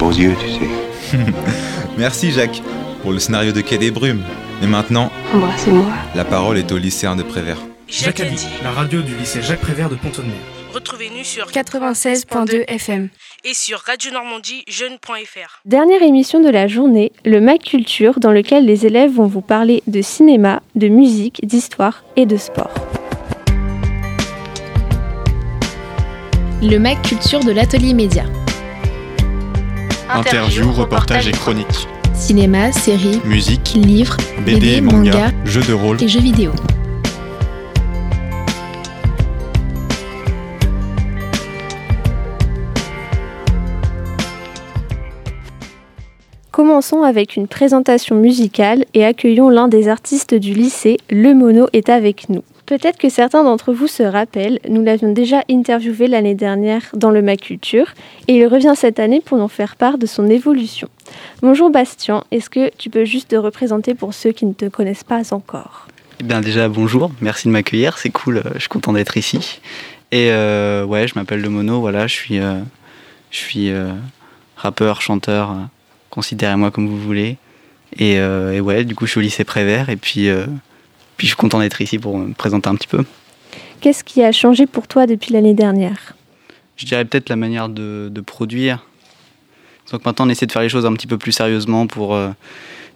beaux 0.00 0.10
yeux, 0.12 0.34
tu 0.40 0.48
sais. 0.50 1.18
Merci 1.98 2.32
Jacques 2.32 2.62
pour 3.02 3.12
le 3.12 3.18
scénario 3.18 3.52
de 3.52 3.60
Quai 3.60 3.78
des 3.78 3.90
Brumes. 3.90 4.22
Et 4.62 4.66
maintenant, 4.66 5.10
Embrassez-moi. 5.34 5.84
la 6.14 6.24
parole 6.24 6.58
est 6.58 6.72
au 6.72 6.78
lycéen 6.78 7.16
de 7.16 7.22
Prévert. 7.22 7.58
Jacques 7.88 8.22
dit, 8.22 8.46
la 8.62 8.70
radio 8.70 9.02
du 9.02 9.14
lycée 9.14 9.40
Jacques 9.42 9.60
Prévert 9.60 9.88
de 9.90 9.96
Pont-de-Mer. 9.96 10.34
Retrouvez-nous 10.72 11.24
sur 11.24 11.46
96.2 11.48 12.64
FM. 12.68 13.08
et 13.44 13.54
sur 13.54 13.80
Radio 13.80 14.10
Normandie 14.12 14.62
jeune.fr. 14.68 15.60
Dernière 15.66 16.02
émission 16.02 16.40
de 16.40 16.48
la 16.48 16.66
journée, 16.68 17.12
le 17.26 17.40
MAC 17.40 17.62
Culture, 17.64 18.20
dans 18.20 18.30
lequel 18.32 18.64
les 18.66 18.86
élèves 18.86 19.12
vont 19.12 19.26
vous 19.26 19.40
parler 19.42 19.82
de 19.86 20.00
cinéma, 20.00 20.62
de 20.76 20.88
musique, 20.88 21.40
d'histoire 21.44 22.04
et 22.16 22.24
de 22.26 22.36
sport. 22.36 22.72
Le 26.62 26.78
MAC 26.78 27.02
Culture 27.02 27.40
de 27.40 27.50
l'Atelier 27.52 27.94
Média. 27.94 28.24
Interviews, 30.12 30.72
reportages 30.72 31.28
et 31.28 31.32
chroniques. 31.32 31.86
Cinéma, 32.14 32.72
séries, 32.72 33.20
Musique, 33.24 33.74
livres, 33.74 34.16
BD, 34.44 34.80
manga, 34.80 35.30
jeux 35.44 35.62
de 35.62 35.72
rôle. 35.72 36.02
et 36.02 36.08
jeux 36.08 36.20
vidéo. 36.20 36.50
Commençons 46.50 47.02
avec 47.02 47.36
une 47.36 47.46
présentation 47.46 48.16
musicale 48.16 48.84
et 48.94 49.04
accueillons 49.04 49.48
l'un 49.48 49.68
des 49.68 49.88
artistes 49.88 50.34
du 50.34 50.54
lycée, 50.54 50.96
Le 51.08 51.34
Mono 51.34 51.68
est 51.72 51.88
avec 51.88 52.28
nous. 52.28 52.42
Peut-être 52.70 52.98
que 52.98 53.08
certains 53.08 53.42
d'entre 53.42 53.72
vous 53.72 53.88
se 53.88 54.04
rappellent, 54.04 54.60
nous 54.68 54.84
l'avions 54.84 55.12
déjà 55.12 55.42
interviewé 55.50 56.06
l'année 56.06 56.36
dernière 56.36 56.82
dans 56.94 57.10
le 57.10 57.20
MAC 57.20 57.40
Culture 57.40 57.94
et 58.28 58.36
il 58.36 58.46
revient 58.46 58.74
cette 58.76 59.00
année 59.00 59.20
pour 59.20 59.38
nous 59.38 59.48
faire 59.48 59.74
part 59.74 59.98
de 59.98 60.06
son 60.06 60.28
évolution. 60.28 60.88
Bonjour 61.42 61.70
Bastien, 61.70 62.22
est-ce 62.30 62.48
que 62.48 62.70
tu 62.78 62.88
peux 62.88 63.04
juste 63.04 63.30
te 63.30 63.34
représenter 63.34 63.96
pour 63.96 64.14
ceux 64.14 64.30
qui 64.30 64.46
ne 64.46 64.52
te 64.52 64.66
connaissent 64.66 65.02
pas 65.02 65.34
encore? 65.34 65.88
Eh 66.20 66.22
bien 66.22 66.40
déjà 66.40 66.68
bonjour, 66.68 67.10
merci 67.20 67.48
de 67.48 67.52
m'accueillir, 67.52 67.98
c'est 67.98 68.10
cool, 68.10 68.36
euh, 68.36 68.50
je 68.54 68.60
suis 68.60 68.68
content 68.68 68.92
d'être 68.92 69.16
ici. 69.16 69.60
Et 70.12 70.30
euh, 70.30 70.84
ouais, 70.84 71.08
je 71.08 71.16
m'appelle 71.16 71.40
Le 71.40 71.48
Mono, 71.48 71.80
voilà, 71.80 72.06
je 72.06 72.14
suis, 72.14 72.38
euh, 72.38 72.60
je 73.32 73.36
suis 73.36 73.72
rappeur, 74.54 75.02
chanteur, 75.02 75.56
considérez-moi 76.08 76.70
comme 76.70 76.86
vous 76.86 77.00
voulez. 77.00 77.36
Et, 77.98 78.20
ouais, 78.60 78.84
du 78.84 78.94
coup 78.94 79.06
je 79.06 79.10
suis 79.10 79.18
au 79.18 79.22
lycée 79.22 79.42
Prévert 79.42 79.88
et 79.88 79.96
puis, 79.96 80.30
puis 81.20 81.26
je 81.26 81.32
suis 81.32 81.36
content 81.36 81.58
d'être 81.58 81.82
ici 81.82 81.98
pour 81.98 82.16
me 82.16 82.32
présenter 82.32 82.70
un 82.70 82.74
petit 82.76 82.86
peu. 82.86 83.04
Qu'est-ce 83.82 84.04
qui 84.04 84.22
a 84.22 84.32
changé 84.32 84.64
pour 84.64 84.88
toi 84.88 85.06
depuis 85.06 85.34
l'année 85.34 85.52
dernière? 85.52 86.14
Je 86.78 86.86
dirais 86.86 87.04
peut-être 87.04 87.28
la 87.28 87.36
manière 87.36 87.68
de, 87.68 88.08
de 88.10 88.20
produire. 88.22 88.86
Donc 89.92 90.06
maintenant 90.06 90.26
on 90.26 90.30
essaie 90.30 90.46
de 90.46 90.52
faire 90.52 90.62
les 90.62 90.70
choses 90.70 90.86
un 90.86 90.94
petit 90.94 91.06
peu 91.06 91.18
plus 91.18 91.32
sérieusement 91.32 91.86
pour 91.86 92.14
euh, 92.14 92.30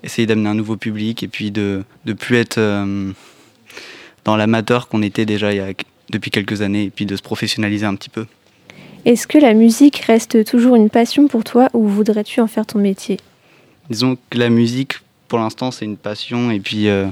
essayer 0.02 0.24
d'amener 0.24 0.48
un 0.48 0.54
nouveau 0.54 0.78
public 0.78 1.22
et 1.22 1.28
puis 1.28 1.50
de 1.50 1.84
ne 2.06 2.14
plus 2.14 2.36
être 2.36 2.56
euh, 2.56 3.12
dans 4.24 4.36
l'amateur 4.38 4.88
qu'on 4.88 5.02
était 5.02 5.26
déjà 5.26 5.52
il 5.52 5.56
y 5.58 5.60
a, 5.60 5.74
depuis 6.08 6.30
quelques 6.30 6.62
années 6.62 6.84
et 6.84 6.90
puis 6.90 7.04
de 7.04 7.16
se 7.16 7.22
professionnaliser 7.22 7.84
un 7.84 7.94
petit 7.94 8.08
peu. 8.08 8.24
Est-ce 9.04 9.26
que 9.26 9.36
la 9.36 9.52
musique 9.52 9.98
reste 9.98 10.46
toujours 10.46 10.76
une 10.76 10.88
passion 10.88 11.28
pour 11.28 11.44
toi 11.44 11.68
ou 11.74 11.86
voudrais-tu 11.86 12.40
en 12.40 12.46
faire 12.46 12.64
ton 12.64 12.78
métier? 12.78 13.18
Disons 13.90 14.16
que 14.30 14.38
la 14.38 14.48
musique 14.48 14.94
pour 15.28 15.40
l'instant 15.40 15.70
c'est 15.70 15.84
une 15.84 15.98
passion 15.98 16.50
et 16.50 16.60
puis 16.60 16.88
euh, 16.88 17.04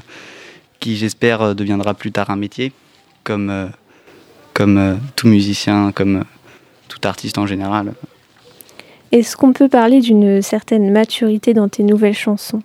qui 0.83 0.97
j'espère 0.97 1.41
euh, 1.41 1.55
deviendra 1.55 1.95
plus 1.95 2.11
tard 2.11 2.29
un 2.29 2.37
métier 2.37 2.73
comme, 3.23 3.51
euh, 3.51 3.69
comme 4.53 4.79
euh, 4.79 4.97
tout 5.15 5.29
musicien, 5.29 5.93
comme 5.93 6.25
tout 6.89 6.99
artiste 7.05 7.39
en 7.39 7.47
général. 7.47 7.95
Est-ce 9.13 9.37
qu'on 9.37 9.53
peut 9.53 9.69
parler 9.69 10.01
d'une 10.01 10.43
certaine 10.43 10.91
maturité 10.91 11.55
dans 11.55 11.69
tes 11.69 11.85
nouvelles 11.85 12.17
chansons? 12.17 12.63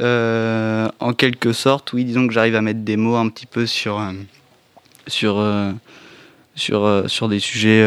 Euh, 0.00 0.88
en 1.00 1.12
quelque 1.12 1.52
sorte, 1.52 1.92
oui, 1.92 2.04
disons 2.04 2.26
que 2.26 2.34
j'arrive 2.34 2.54
à 2.54 2.60
mettre 2.60 2.80
des 2.80 2.96
mots 2.96 3.16
un 3.16 3.28
petit 3.28 3.46
peu 3.46 3.64
sur, 3.66 4.00
sur, 5.06 5.42
sur, 6.54 7.04
sur 7.06 7.28
des 7.28 7.40
sujets 7.40 7.82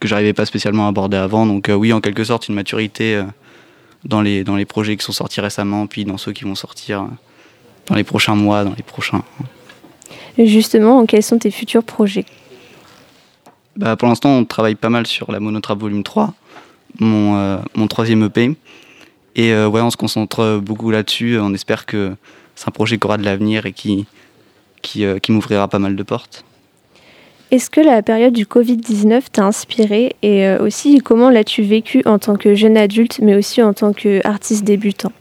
que 0.00 0.08
j'arrivais 0.08 0.32
pas 0.32 0.46
spécialement 0.46 0.86
à 0.86 0.88
aborder 0.88 1.16
avant. 1.16 1.46
Donc 1.46 1.68
euh, 1.68 1.74
oui, 1.74 1.92
en 1.92 2.00
quelque 2.00 2.24
sorte, 2.24 2.48
une 2.48 2.54
maturité 2.54 3.22
dans, 4.04 4.20
les, 4.20 4.42
dans 4.42 4.56
les 4.56 4.66
projets 4.66 4.96
qui 4.96 5.04
sont 5.04 5.12
sortis 5.12 5.40
récemment, 5.40 5.86
puis 5.86 6.04
dans 6.04 6.18
ceux 6.18 6.32
qui 6.32 6.44
vont 6.44 6.54
sortir 6.56 7.06
dans 7.86 7.94
les 7.94 8.04
prochains 8.04 8.34
mois, 8.34 8.64
dans 8.64 8.74
les 8.76 8.82
prochains. 8.82 9.22
Justement, 10.38 11.06
quels 11.06 11.22
sont 11.22 11.38
tes 11.38 11.50
futurs 11.50 11.82
projets? 11.82 12.26
Bah, 13.76 13.96
pour 13.96 14.08
l'instant, 14.08 14.30
on 14.30 14.44
travaille 14.44 14.74
pas 14.74 14.90
mal 14.90 15.06
sur 15.06 15.30
la 15.32 15.40
Monotrap 15.40 15.78
Volume 15.78 16.02
3, 16.02 16.34
mon, 16.98 17.36
euh, 17.36 17.58
mon 17.74 17.86
troisième 17.88 18.22
EP. 18.24 18.56
Et 19.34 19.52
euh, 19.52 19.68
ouais, 19.68 19.80
on 19.80 19.90
se 19.90 19.96
concentre 19.96 20.60
beaucoup 20.62 20.90
là-dessus. 20.90 21.38
On 21.38 21.52
espère 21.52 21.86
que 21.86 22.14
c'est 22.54 22.68
un 22.68 22.72
projet 22.72 22.98
qui 22.98 23.06
aura 23.06 23.18
de 23.18 23.24
l'avenir 23.24 23.66
et 23.66 23.72
qui, 23.72 24.06
qui, 24.82 25.04
euh, 25.04 25.18
qui 25.18 25.32
m'ouvrira 25.32 25.68
pas 25.68 25.78
mal 25.78 25.94
de 25.94 26.02
portes. 26.02 26.44
Est-ce 27.50 27.70
que 27.70 27.80
la 27.80 28.02
période 28.02 28.32
du 28.32 28.44
Covid-19 28.44 29.24
t'a 29.30 29.44
inspiré? 29.44 30.16
Et 30.22 30.48
aussi 30.56 30.98
comment 30.98 31.30
l'as-tu 31.30 31.62
vécu 31.62 32.02
en 32.04 32.18
tant 32.18 32.34
que 32.34 32.56
jeune 32.56 32.76
adulte 32.76 33.20
mais 33.22 33.36
aussi 33.36 33.62
en 33.62 33.72
tant 33.72 33.92
qu'artiste 33.92 34.64
débutant? 34.64 35.12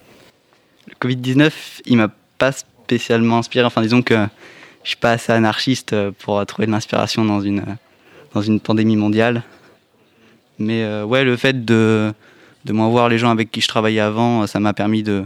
Le 0.87 0.95
Covid-19, 1.07 1.51
il 1.85 1.97
m'a 1.97 2.09
pas 2.37 2.51
spécialement 2.51 3.39
inspiré. 3.39 3.65
Enfin, 3.65 3.81
disons 3.81 4.01
que 4.01 4.15
je 4.83 4.89
suis 4.89 4.97
pas 4.97 5.11
assez 5.11 5.31
anarchiste 5.31 5.93
euh, 5.93 6.11
pour 6.17 6.45
trouver 6.45 6.67
de 6.67 6.71
l'inspiration 6.71 7.25
dans 7.25 7.41
une, 7.41 7.63
dans 8.33 8.41
une 8.41 8.59
pandémie 8.59 8.95
mondiale. 8.95 9.43
Mais 10.59 10.83
euh, 10.83 11.03
ouais, 11.03 11.23
le 11.23 11.35
fait 11.35 11.65
de, 11.65 12.13
de 12.65 12.73
moins 12.73 12.89
voir 12.89 13.09
les 13.09 13.17
gens 13.17 13.29
avec 13.29 13.51
qui 13.51 13.61
je 13.61 13.67
travaillais 13.67 13.99
avant, 13.99 14.43
euh, 14.43 14.47
ça 14.47 14.59
m'a 14.59 14.73
permis 14.73 15.03
de, 15.03 15.25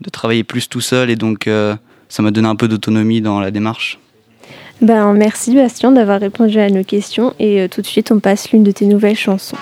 de 0.00 0.10
travailler 0.10 0.44
plus 0.44 0.68
tout 0.68 0.80
seul 0.80 1.10
et 1.10 1.16
donc 1.16 1.48
euh, 1.48 1.74
ça 2.08 2.22
m'a 2.22 2.30
donné 2.30 2.48
un 2.48 2.56
peu 2.56 2.68
d'autonomie 2.68 3.20
dans 3.20 3.40
la 3.40 3.50
démarche. 3.50 3.98
Ben 4.82 5.14
merci 5.14 5.54
Bastien 5.54 5.90
d'avoir 5.90 6.20
répondu 6.20 6.58
à 6.58 6.68
nos 6.68 6.84
questions 6.84 7.34
et 7.38 7.62
euh, 7.62 7.68
tout 7.68 7.80
de 7.80 7.86
suite 7.86 8.12
on 8.12 8.20
passe 8.20 8.50
l'une 8.52 8.62
de 8.62 8.72
tes 8.72 8.84
nouvelles 8.84 9.16
chansons. 9.16 9.56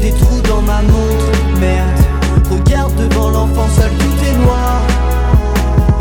Des 0.00 0.12
trous 0.12 0.40
dans 0.42 0.62
ma 0.62 0.82
montre. 0.82 1.60
Merde, 1.60 2.00
regarde 2.50 2.94
devant 2.96 3.30
l'enfant, 3.30 3.68
seul 3.76 3.90
tout 3.98 4.24
est 4.24 4.36
noir. 4.38 4.82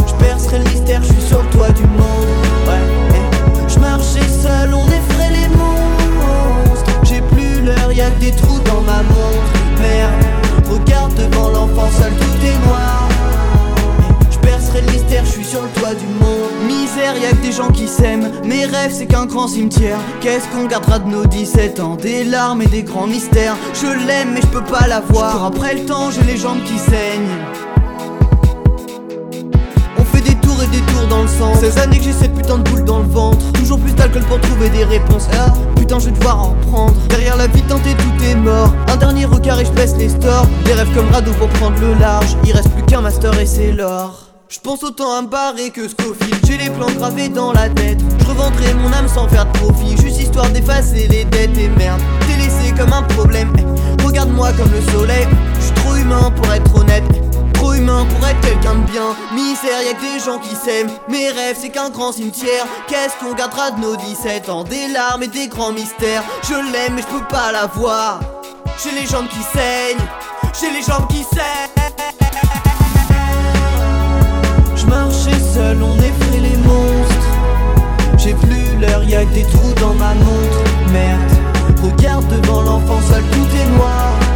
Je 0.08 0.14
percerai 0.26 0.60
le 0.60 0.66
mystère, 0.66 1.02
je 1.04 1.14
suis 1.14 1.22
sur 1.22 1.42
le 1.42 1.50
toit 1.50 1.70
du 1.70 1.84
monde. 1.84 2.28
Ouais, 2.68 2.82
eh. 3.16 3.70
je 3.72 3.80
marchais 3.80 4.28
seul, 4.28 4.74
on 4.74 4.86
effraie 4.86 5.32
les 5.32 5.48
monstres. 5.50 6.92
J'ai 7.04 7.22
plus 7.22 7.62
l'heure, 7.62 7.92
y'a 7.92 8.10
que 8.12 8.20
des 8.20 8.32
trous 8.32 8.60
dans 8.60 8.82
ma 8.82 9.04
montre. 9.04 9.54
Merde, 9.82 10.26
regarde 10.70 11.14
devant 11.16 11.50
l'enfant, 11.50 11.90
seul 11.98 12.14
tout 12.14 12.46
est 12.46 12.68
noir. 12.68 13.08
Je 14.32 14.38
percerai 14.40 14.82
le 14.82 14.92
mystère, 14.92 15.26
je 15.26 15.32
suis 15.32 15.46
sur 15.46 15.62
le 15.62 15.70
toit 15.70 15.96
du 15.96 16.06
monde. 16.06 16.27
Y'a 16.98 17.32
que 17.32 17.42
des 17.44 17.52
gens 17.52 17.70
qui 17.70 17.88
s'aiment. 17.88 18.32
Mes 18.44 18.66
rêves, 18.66 18.92
c'est 18.92 19.06
qu'un 19.06 19.28
grand 19.28 19.48
cimetière. 19.48 20.00
Qu'est-ce 20.20 20.48
qu'on 20.48 20.66
gardera 20.66 20.98
de 20.98 21.08
nos 21.08 21.26
17 21.26 21.80
ans? 21.80 21.96
Des 21.96 22.24
larmes 22.24 22.64
et 22.64 22.66
des 22.66 22.82
grands 22.82 23.06
mystères. 23.06 23.56
Je 23.76 23.86
l'aime, 24.08 24.34
mais 24.34 24.42
je 24.42 24.48
peux 24.48 24.64
pas 24.64 24.88
la 24.88 25.02
voir. 25.02 25.46
Après 25.46 25.76
le 25.76 25.86
temps, 25.86 26.10
j'ai 26.10 26.24
les 26.24 26.38
jambes 26.38 26.64
qui 26.66 26.80
saignent. 26.80 27.38
On 30.00 30.04
fait 30.04 30.22
des 30.22 30.34
tours 30.36 30.58
et 30.64 30.68
des 30.76 30.82
tours 30.92 31.08
dans 31.08 31.22
le 31.22 31.28
sang 31.28 31.54
16 31.54 31.78
années 31.78 32.00
que 32.00 32.04
j'ai 32.04 32.14
cette 32.14 32.34
putain 32.34 32.58
de 32.58 32.70
boule 32.70 32.84
dans 32.84 33.00
le 33.00 33.08
ventre 33.08 33.52
Toujours 33.54 33.80
plus 33.80 33.94
d'alcool 33.94 34.24
pour 34.24 34.42
trouver 34.42 34.70
des 34.70 34.84
réponses 34.84 35.28
Ah 35.34 35.54
putain 35.76 36.00
je 36.00 36.06
vais 36.06 36.12
devoir 36.12 36.44
en 36.44 36.56
prendre 36.70 36.96
Derrière 37.10 37.38
la 37.38 37.48
vie 37.48 37.62
tentée 37.64 37.94
tout 37.96 38.24
est 38.26 38.36
mort 38.36 38.74
Un 38.88 38.98
dernier 38.98 39.26
regard 39.26 39.60
et 39.60 39.66
je 39.66 39.72
baisse 39.72 39.96
les 39.98 40.10
stores 40.10 40.48
Des 40.66 40.74
rêves 40.74 40.94
comme 40.96 41.10
radeau 41.10 41.32
pour 41.34 41.50
prendre 41.50 41.80
le 41.80 41.94
large 42.00 42.36
Il 42.44 42.54
reste 42.54 42.70
plus 42.70 42.84
qu'un 42.84 43.02
master 43.02 43.38
et 43.40 43.46
c'est 43.46 43.72
l'or 43.72 44.27
je 44.50 44.60
pense 44.60 44.82
autant 44.84 45.12
à 45.14 45.22
me 45.22 45.28
barrer 45.28 45.72
que 45.72 45.88
Scofield. 45.88 46.46
J'ai 46.46 46.58
les 46.58 46.70
plans 46.70 46.92
gravés 46.92 47.28
dans 47.28 47.52
la 47.52 47.70
tête. 47.70 48.00
Je 48.20 48.26
revendrai 48.26 48.74
mon 48.76 48.92
âme 48.94 49.08
sans 49.08 49.28
faire 49.28 49.46
de 49.46 49.58
profit. 49.58 49.98
Juste 49.98 50.22
histoire 50.22 50.50
d'effacer 50.50 51.08
les 51.08 51.26
dettes 51.26 51.58
et 51.58 51.68
merde. 51.70 52.00
T'es 52.22 52.38
laissé 52.38 52.74
comme 52.78 52.94
un 52.94 53.04
problème. 53.04 53.52
Eh. 53.58 54.04
Regarde-moi 54.04 54.52
comme 54.54 54.72
le 54.72 54.82
soleil. 54.92 55.28
Je 55.56 55.66
suis 55.66 55.74
trop 55.76 55.96
humain 55.96 56.32
pour 56.32 56.54
être 56.54 56.76
honnête. 56.76 57.04
Trop 57.56 57.74
humain 57.74 58.06
pour 58.06 58.26
être 58.26 58.40
quelqu'un 58.40 58.76
de 58.76 58.90
bien. 58.90 59.16
Misère, 59.34 59.82
y'a 59.84 59.94
que 59.94 60.18
des 60.18 60.24
gens 60.24 60.40
qui 60.40 60.56
s'aiment. 60.56 60.92
Mes 61.10 61.30
rêves 61.30 61.58
c'est 61.60 61.70
qu'un 61.70 61.90
grand 61.90 62.14
cimetière. 62.14 62.66
Qu'est-ce 62.88 63.18
qu'on 63.20 63.34
gardera 63.34 63.72
de 63.72 63.82
nos 63.82 63.98
17 63.98 64.48
ans? 64.50 64.64
Des 64.64 64.88
larmes 64.88 65.24
et 65.24 65.28
des 65.28 65.48
grands 65.48 65.74
mystères. 65.74 66.24
Je 66.44 66.54
l'aime 66.54 66.96
mais 66.96 67.02
je 67.02 67.08
peux 67.08 67.26
pas 67.26 67.52
la 67.52 67.66
voir. 67.66 68.22
J'ai 68.82 68.92
les 68.92 69.08
jambes 69.08 69.28
qui 69.28 69.44
saignent. 69.58 70.08
J'ai 70.60 70.72
les 70.72 70.84
jambes 70.84 71.08
qui 71.10 71.24
saignent 71.24 71.78
seul, 75.34 75.82
on 75.82 75.96
effraie 75.96 76.40
les 76.42 76.58
monstres. 76.58 77.30
J'ai 78.18 78.34
plus 78.34 78.80
l'heure, 78.80 79.04
y'a 79.04 79.26
que 79.26 79.34
des 79.34 79.44
trous 79.44 79.74
dans 79.80 79.94
ma 79.94 80.14
montre. 80.14 80.64
Merde, 80.92 81.32
regarde 81.84 82.26
devant 82.42 82.62
l'enfant 82.62 83.00
seul, 83.10 83.24
tout 83.32 83.48
est 83.56 83.78
noir. 83.78 84.27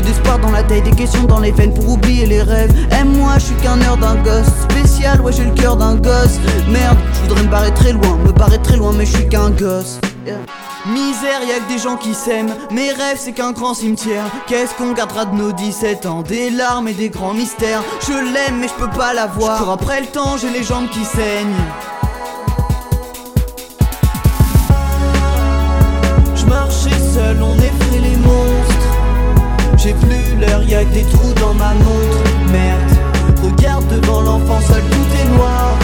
D'espoir 0.00 0.38
dans 0.38 0.50
la 0.50 0.62
taille, 0.62 0.82
des 0.82 0.90
questions 0.90 1.24
dans 1.24 1.40
les 1.40 1.52
veines 1.52 1.74
pour 1.74 1.88
oublier 1.88 2.26
les 2.26 2.42
rêves. 2.42 2.72
Aime-moi, 2.92 3.34
je 3.34 3.46
suis 3.46 3.54
qu'un 3.56 3.80
heure 3.82 3.96
d'un 3.96 4.16
gosse 4.16 4.46
spécial, 4.70 5.20
ouais 5.20 5.32
j'ai 5.32 5.44
le 5.44 5.52
cœur 5.52 5.76
d'un 5.76 5.96
gosse. 5.96 6.38
Merde, 6.68 6.98
je 7.14 7.28
voudrais 7.28 7.42
me 7.44 7.48
barrer 7.48 7.74
très 7.74 7.92
loin, 7.92 8.16
me 8.24 8.32
barrer 8.32 8.60
très 8.62 8.76
loin, 8.76 8.92
mais 8.92 9.06
je 9.06 9.16
suis 9.16 9.28
qu'un 9.28 9.50
gosse. 9.50 9.98
Misère, 10.86 11.42
y'a 11.46 11.60
que 11.60 11.72
des 11.72 11.78
gens 11.78 11.96
qui 11.96 12.14
s'aiment. 12.14 12.54
Mes 12.70 12.90
rêves, 12.90 13.18
c'est 13.18 13.32
qu'un 13.32 13.52
grand 13.52 13.74
cimetière. 13.74 14.24
Qu'est-ce 14.46 14.74
qu'on 14.74 14.92
gardera 14.92 15.26
de 15.26 15.36
nos 15.36 15.52
17 15.52 16.06
ans? 16.06 16.22
Des 16.22 16.50
larmes 16.50 16.88
et 16.88 16.94
des 16.94 17.10
grands 17.10 17.34
mystères. 17.34 17.82
Je 18.06 18.12
l'aime, 18.12 18.60
mais 18.60 18.68
je 18.68 18.74
peux 18.74 18.90
pas 18.90 19.12
la 19.12 19.26
voir. 19.26 19.58
Pour 19.58 19.72
après 19.72 20.00
le 20.00 20.06
temps, 20.06 20.36
j'ai 20.38 20.50
les 20.50 20.62
jambes 20.62 20.88
qui 20.88 21.04
saignent. 21.04 21.54
Que 30.84 30.94
des 30.94 31.04
trous 31.04 31.32
dans 31.34 31.54
ma 31.54 31.74
montre. 31.74 32.18
Merde, 32.50 32.90
regarde 33.42 33.86
devant 33.88 34.22
l'enfant, 34.22 34.60
seul 34.60 34.82
tout 34.82 35.16
est 35.20 35.28
noir. 35.36 35.76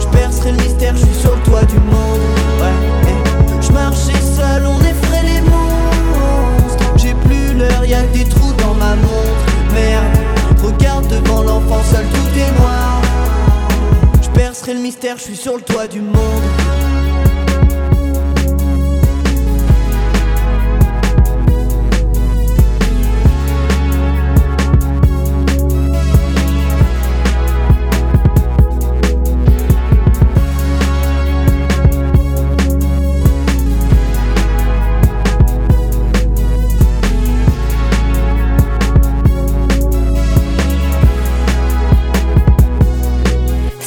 Je 0.00 0.06
percerai 0.06 0.52
le 0.52 0.58
mystère, 0.58 0.96
je 0.96 1.06
suis 1.06 1.14
sur 1.14 1.34
le 1.34 1.42
toit 1.42 1.64
du 1.64 1.78
monde. 1.78 2.20
Ouais, 2.60 3.08
eh. 3.08 3.62
je 3.62 3.72
marchais 3.72 4.20
seul, 4.20 4.66
on 4.66 4.78
effraie 4.80 5.22
les 5.24 5.40
monstres. 5.40 6.84
J'ai 6.96 7.14
plus 7.14 7.54
l'heure, 7.54 7.84
y'a 7.84 8.02
que 8.02 8.18
des 8.18 8.24
trous 8.24 8.52
dans 8.58 8.74
ma 8.74 8.96
montre. 8.96 9.46
Merde, 9.74 10.18
regarde 10.62 11.06
devant 11.08 11.42
l'enfant, 11.42 11.82
seul 11.90 12.04
tout 12.06 12.38
est 12.38 12.60
noir. 12.60 13.00
Je 14.22 14.28
percerai 14.30 14.74
le 14.74 14.80
mystère, 14.80 15.16
je 15.16 15.22
suis 15.22 15.36
sur 15.36 15.56
le 15.56 15.62
toit 15.62 15.86
du 15.86 16.00
monde. 16.00 16.89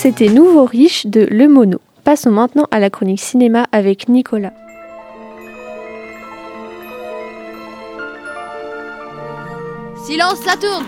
C'était 0.03 0.27
Nouveau 0.27 0.65
Riche 0.65 1.05
de 1.05 1.25
Le 1.31 1.47
Mono. 1.47 1.79
Passons 2.03 2.29
maintenant 2.29 2.67
à 2.71 2.81
la 2.81 2.89
chronique 2.89 3.21
cinéma 3.21 3.67
avec 3.71 4.09
Nicolas. 4.09 4.51
Silence, 10.05 10.39
ça 10.43 10.57
tourne 10.57 10.83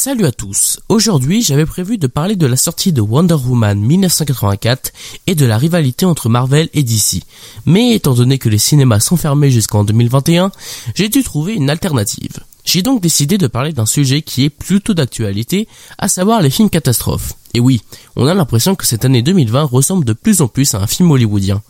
Salut 0.00 0.26
à 0.26 0.30
tous. 0.30 0.78
Aujourd'hui, 0.88 1.42
j'avais 1.42 1.66
prévu 1.66 1.98
de 1.98 2.06
parler 2.06 2.36
de 2.36 2.46
la 2.46 2.54
sortie 2.54 2.92
de 2.92 3.00
Wonder 3.00 3.34
Woman 3.34 3.80
1984 3.80 4.92
et 5.26 5.34
de 5.34 5.44
la 5.44 5.58
rivalité 5.58 6.06
entre 6.06 6.28
Marvel 6.28 6.68
et 6.72 6.84
DC. 6.84 7.24
Mais 7.66 7.94
étant 7.94 8.14
donné 8.14 8.38
que 8.38 8.48
les 8.48 8.58
cinémas 8.58 9.00
sont 9.00 9.16
fermés 9.16 9.50
jusqu'en 9.50 9.82
2021, 9.82 10.52
j'ai 10.94 11.08
dû 11.08 11.24
trouver 11.24 11.54
une 11.54 11.68
alternative. 11.68 12.38
J'ai 12.64 12.82
donc 12.82 13.02
décidé 13.02 13.38
de 13.38 13.48
parler 13.48 13.72
d'un 13.72 13.86
sujet 13.86 14.22
qui 14.22 14.44
est 14.44 14.50
plutôt 14.50 14.94
d'actualité, 14.94 15.66
à 15.98 16.06
savoir 16.06 16.42
les 16.42 16.50
films 16.50 16.70
catastrophes. 16.70 17.32
Et 17.54 17.58
oui, 17.58 17.82
on 18.14 18.28
a 18.28 18.34
l'impression 18.34 18.76
que 18.76 18.86
cette 18.86 19.04
année 19.04 19.22
2020 19.22 19.64
ressemble 19.64 20.04
de 20.04 20.12
plus 20.12 20.42
en 20.42 20.46
plus 20.46 20.74
à 20.74 20.78
un 20.78 20.86
film 20.86 21.10
hollywoodien. 21.10 21.60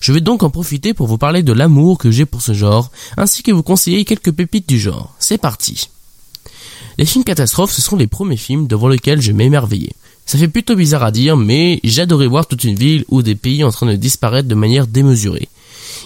Je 0.00 0.12
vais 0.12 0.20
donc 0.20 0.42
en 0.42 0.50
profiter 0.50 0.92
pour 0.92 1.06
vous 1.06 1.16
parler 1.16 1.42
de 1.42 1.54
l'amour 1.54 1.96
que 1.96 2.10
j'ai 2.10 2.26
pour 2.26 2.42
ce 2.42 2.52
genre, 2.52 2.90
ainsi 3.16 3.42
que 3.42 3.52
vous 3.52 3.62
conseiller 3.62 4.04
quelques 4.04 4.32
pépites 4.32 4.68
du 4.68 4.78
genre. 4.78 5.14
C'est 5.18 5.38
parti. 5.38 5.88
Les 6.98 7.06
films 7.06 7.24
catastrophes, 7.24 7.72
ce 7.72 7.80
sont 7.80 7.96
les 7.96 8.06
premiers 8.06 8.36
films 8.36 8.66
devant 8.66 8.88
lesquels 8.88 9.20
je 9.20 9.32
m'émerveillais. 9.32 9.92
Ça 10.26 10.38
fait 10.38 10.48
plutôt 10.48 10.76
bizarre 10.76 11.02
à 11.02 11.10
dire, 11.10 11.36
mais 11.36 11.80
j'adorais 11.82 12.26
voir 12.26 12.46
toute 12.46 12.64
une 12.64 12.76
ville 12.76 13.04
ou 13.08 13.22
des 13.22 13.34
pays 13.34 13.64
en 13.64 13.70
train 13.70 13.86
de 13.86 13.96
disparaître 13.96 14.48
de 14.48 14.54
manière 14.54 14.86
démesurée. 14.86 15.48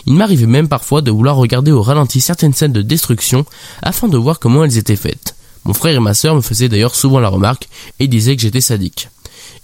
Il 0.07 0.15
m'arrivait 0.15 0.47
même 0.47 0.69
parfois 0.69 1.03
de 1.03 1.11
vouloir 1.11 1.37
regarder 1.37 1.73
au 1.73 1.83
ralenti 1.83 2.21
certaines 2.21 2.55
scènes 2.55 2.73
de 2.73 2.83
destruction 2.83 3.45
afin 3.83 4.09
de 4.09 4.17
voir 4.17 4.39
comment 4.39 4.65
elles 4.65 4.79
étaient 4.79 4.97
faites. 4.97 5.35
Mon 5.65 5.75
frère 5.75 5.97
et 5.97 6.01
ma 6.01 6.15
sœur 6.15 6.35
me 6.35 6.41
faisaient 6.41 6.69
d'ailleurs 6.69 6.95
souvent 6.95 7.21
la 7.21 7.29
remarque 7.29 7.69
et 8.01 8.09
disaient 8.09 8.37
que 8.37 8.43
j'étais 8.43 8.61
sadique. 8.61 9.09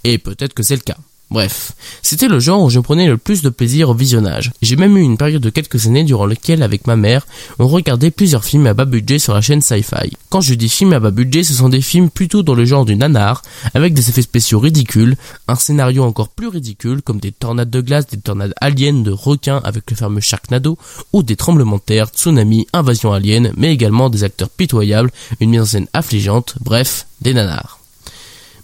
Et 0.04 0.18
peut-être 0.18 0.54
que 0.54 0.62
c'est 0.62 0.76
le 0.76 0.82
cas. 0.82 0.96
Bref, 1.30 1.74
c'était 2.02 2.26
le 2.26 2.40
genre 2.40 2.64
où 2.64 2.70
je 2.70 2.80
prenais 2.80 3.06
le 3.06 3.16
plus 3.16 3.40
de 3.42 3.50
plaisir 3.50 3.90
au 3.90 3.94
visionnage. 3.94 4.50
J'ai 4.62 4.74
même 4.74 4.96
eu 4.96 5.02
une 5.02 5.16
période 5.16 5.40
de 5.40 5.50
quelques 5.50 5.86
années 5.86 6.02
durant 6.02 6.26
laquelle, 6.26 6.60
avec 6.60 6.88
ma 6.88 6.96
mère, 6.96 7.24
on 7.60 7.68
regardait 7.68 8.10
plusieurs 8.10 8.44
films 8.44 8.66
à 8.66 8.74
bas 8.74 8.84
budget 8.84 9.20
sur 9.20 9.32
la 9.32 9.40
chaîne 9.40 9.60
Sci-Fi. 9.60 10.10
Quand 10.28 10.40
je 10.40 10.54
dis 10.54 10.68
films 10.68 10.92
à 10.92 10.98
bas 10.98 11.12
budget, 11.12 11.44
ce 11.44 11.54
sont 11.54 11.68
des 11.68 11.82
films 11.82 12.10
plutôt 12.10 12.42
dans 12.42 12.54
le 12.54 12.64
genre 12.64 12.84
du 12.84 12.96
nanar, 12.96 13.42
avec 13.74 13.94
des 13.94 14.08
effets 14.08 14.22
spéciaux 14.22 14.58
ridicules, 14.58 15.16
un 15.46 15.54
scénario 15.54 16.02
encore 16.02 16.30
plus 16.30 16.48
ridicule, 16.48 17.00
comme 17.00 17.20
des 17.20 17.30
tornades 17.30 17.70
de 17.70 17.80
glace, 17.80 18.08
des 18.08 18.18
tornades 18.18 18.54
aliens 18.60 18.92
de 18.94 19.12
requins 19.12 19.60
avec 19.62 19.88
le 19.88 19.96
fameux 19.96 20.20
Sharknado, 20.20 20.78
ou 21.12 21.22
des 21.22 21.36
tremblements 21.36 21.76
de 21.76 21.82
terre, 21.82 22.08
tsunamis, 22.08 22.66
invasion 22.72 23.12
alien, 23.12 23.52
mais 23.56 23.72
également 23.72 24.10
des 24.10 24.24
acteurs 24.24 24.50
pitoyables, 24.50 25.12
une 25.38 25.50
mise 25.50 25.60
en 25.60 25.66
scène 25.66 25.86
affligeante, 25.92 26.56
bref, 26.60 27.06
des 27.20 27.34
nanars. 27.34 27.79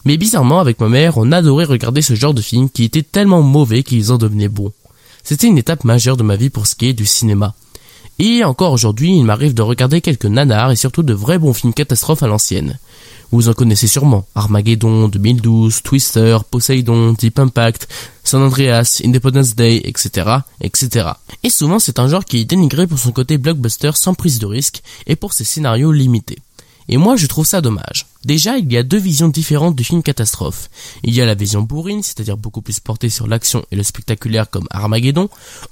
Mais 0.06 0.18
bizarrement, 0.18 0.60
avec 0.60 0.78
ma 0.78 0.88
mère, 0.88 1.18
on 1.18 1.32
adorait 1.32 1.64
regarder 1.64 2.00
ce 2.00 2.14
genre 2.14 2.32
de 2.32 2.40
films 2.40 2.70
qui 2.70 2.84
étaient 2.84 3.02
tellement 3.02 3.42
mauvais 3.42 3.82
qu'ils 3.82 4.12
en 4.12 4.18
devenaient 4.18 4.48
bons. 4.48 4.72
C'était 5.24 5.48
une 5.48 5.58
étape 5.58 5.82
majeure 5.82 6.16
de 6.16 6.22
ma 6.22 6.36
vie 6.36 6.48
pour 6.48 6.68
ce 6.68 6.76
qui 6.76 6.86
est 6.86 6.92
du 6.92 7.06
cinéma. 7.06 7.56
Et 8.20 8.44
encore 8.44 8.70
aujourd'hui, 8.70 9.16
il 9.16 9.24
m'arrive 9.24 9.52
de 9.52 9.62
regarder 9.62 10.00
quelques 10.00 10.26
nanars 10.26 10.70
et 10.70 10.76
surtout 10.76 11.02
de 11.02 11.12
vrais 11.12 11.40
bons 11.40 11.52
films 11.54 11.74
catastrophes 11.74 12.22
à 12.22 12.28
l'ancienne. 12.28 12.78
Vous 13.32 13.48
en 13.48 13.52
connaissez 13.52 13.88
sûrement. 13.88 14.24
Armageddon, 14.36 15.08
2012, 15.08 15.82
Twister, 15.82 16.38
Poseidon, 16.52 17.14
Deep 17.14 17.40
Impact, 17.40 17.88
San 18.22 18.42
Andreas, 18.42 19.02
Independence 19.04 19.56
Day, 19.56 19.82
etc., 19.86 20.36
etc. 20.60 21.08
Et 21.42 21.50
souvent, 21.50 21.80
c'est 21.80 21.98
un 21.98 22.06
genre 22.06 22.24
qui 22.24 22.38
est 22.38 22.44
dénigré 22.44 22.86
pour 22.86 23.00
son 23.00 23.10
côté 23.10 23.38
blockbuster 23.38 23.90
sans 23.96 24.14
prise 24.14 24.38
de 24.38 24.46
risque 24.46 24.84
et 25.08 25.16
pour 25.16 25.32
ses 25.32 25.42
scénarios 25.42 25.90
limités. 25.90 26.38
Et 26.88 26.96
moi, 26.96 27.16
je 27.16 27.26
trouve 27.26 27.44
ça 27.44 27.60
dommage. 27.60 28.06
Déjà, 28.26 28.58
il 28.58 28.72
y 28.72 28.76
a 28.76 28.82
deux 28.82 28.98
visions 28.98 29.28
différentes 29.28 29.76
du 29.76 29.84
film 29.84 30.02
catastrophe. 30.02 30.68
Il 31.04 31.14
y 31.14 31.20
a 31.20 31.26
la 31.26 31.36
vision 31.36 31.62
bourrine, 31.62 32.02
c'est-à-dire 32.02 32.36
beaucoup 32.36 32.60
plus 32.60 32.80
portée 32.80 33.08
sur 33.08 33.28
l'action 33.28 33.64
et 33.70 33.76
le 33.76 33.84
spectaculaire 33.84 34.50
comme 34.50 34.66
Armageddon, 34.70 35.28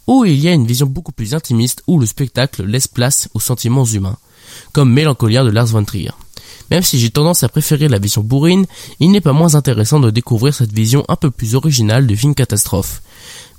ou 0.06 0.25
il 0.25 0.38
y 0.38 0.46
a 0.46 0.52
une 0.52 0.64
vision 0.64 0.87
beaucoup 0.87 1.11
plus 1.11 1.34
intimiste 1.34 1.82
où 1.88 1.99
le 1.99 2.06
spectacle 2.06 2.64
laisse 2.64 2.87
place 2.87 3.28
aux 3.34 3.40
sentiments 3.40 3.84
humains, 3.84 4.18
comme 4.70 4.92
Mélancolia 4.92 5.42
de 5.42 5.50
Lars 5.50 5.66
von 5.66 5.84
Trier. 5.84 6.12
Même 6.70 6.84
si 6.84 7.00
j'ai 7.00 7.11
tendance 7.11 7.42
à 7.42 7.49
préférer 7.49 7.88
la 7.88 7.99
vision 7.99 8.23
bourrine, 8.23 8.66
il 9.00 9.11
n'est 9.11 9.20
pas 9.20 9.32
moins 9.32 9.56
intéressant 9.56 9.99
de 9.99 10.11
découvrir 10.11 10.54
cette 10.54 10.73
vision 10.73 11.04
un 11.08 11.16
peu 11.16 11.32
plus 11.32 11.56
originale 11.56 12.06
du 12.06 12.16
film 12.16 12.37
catastrophe. 12.37 13.02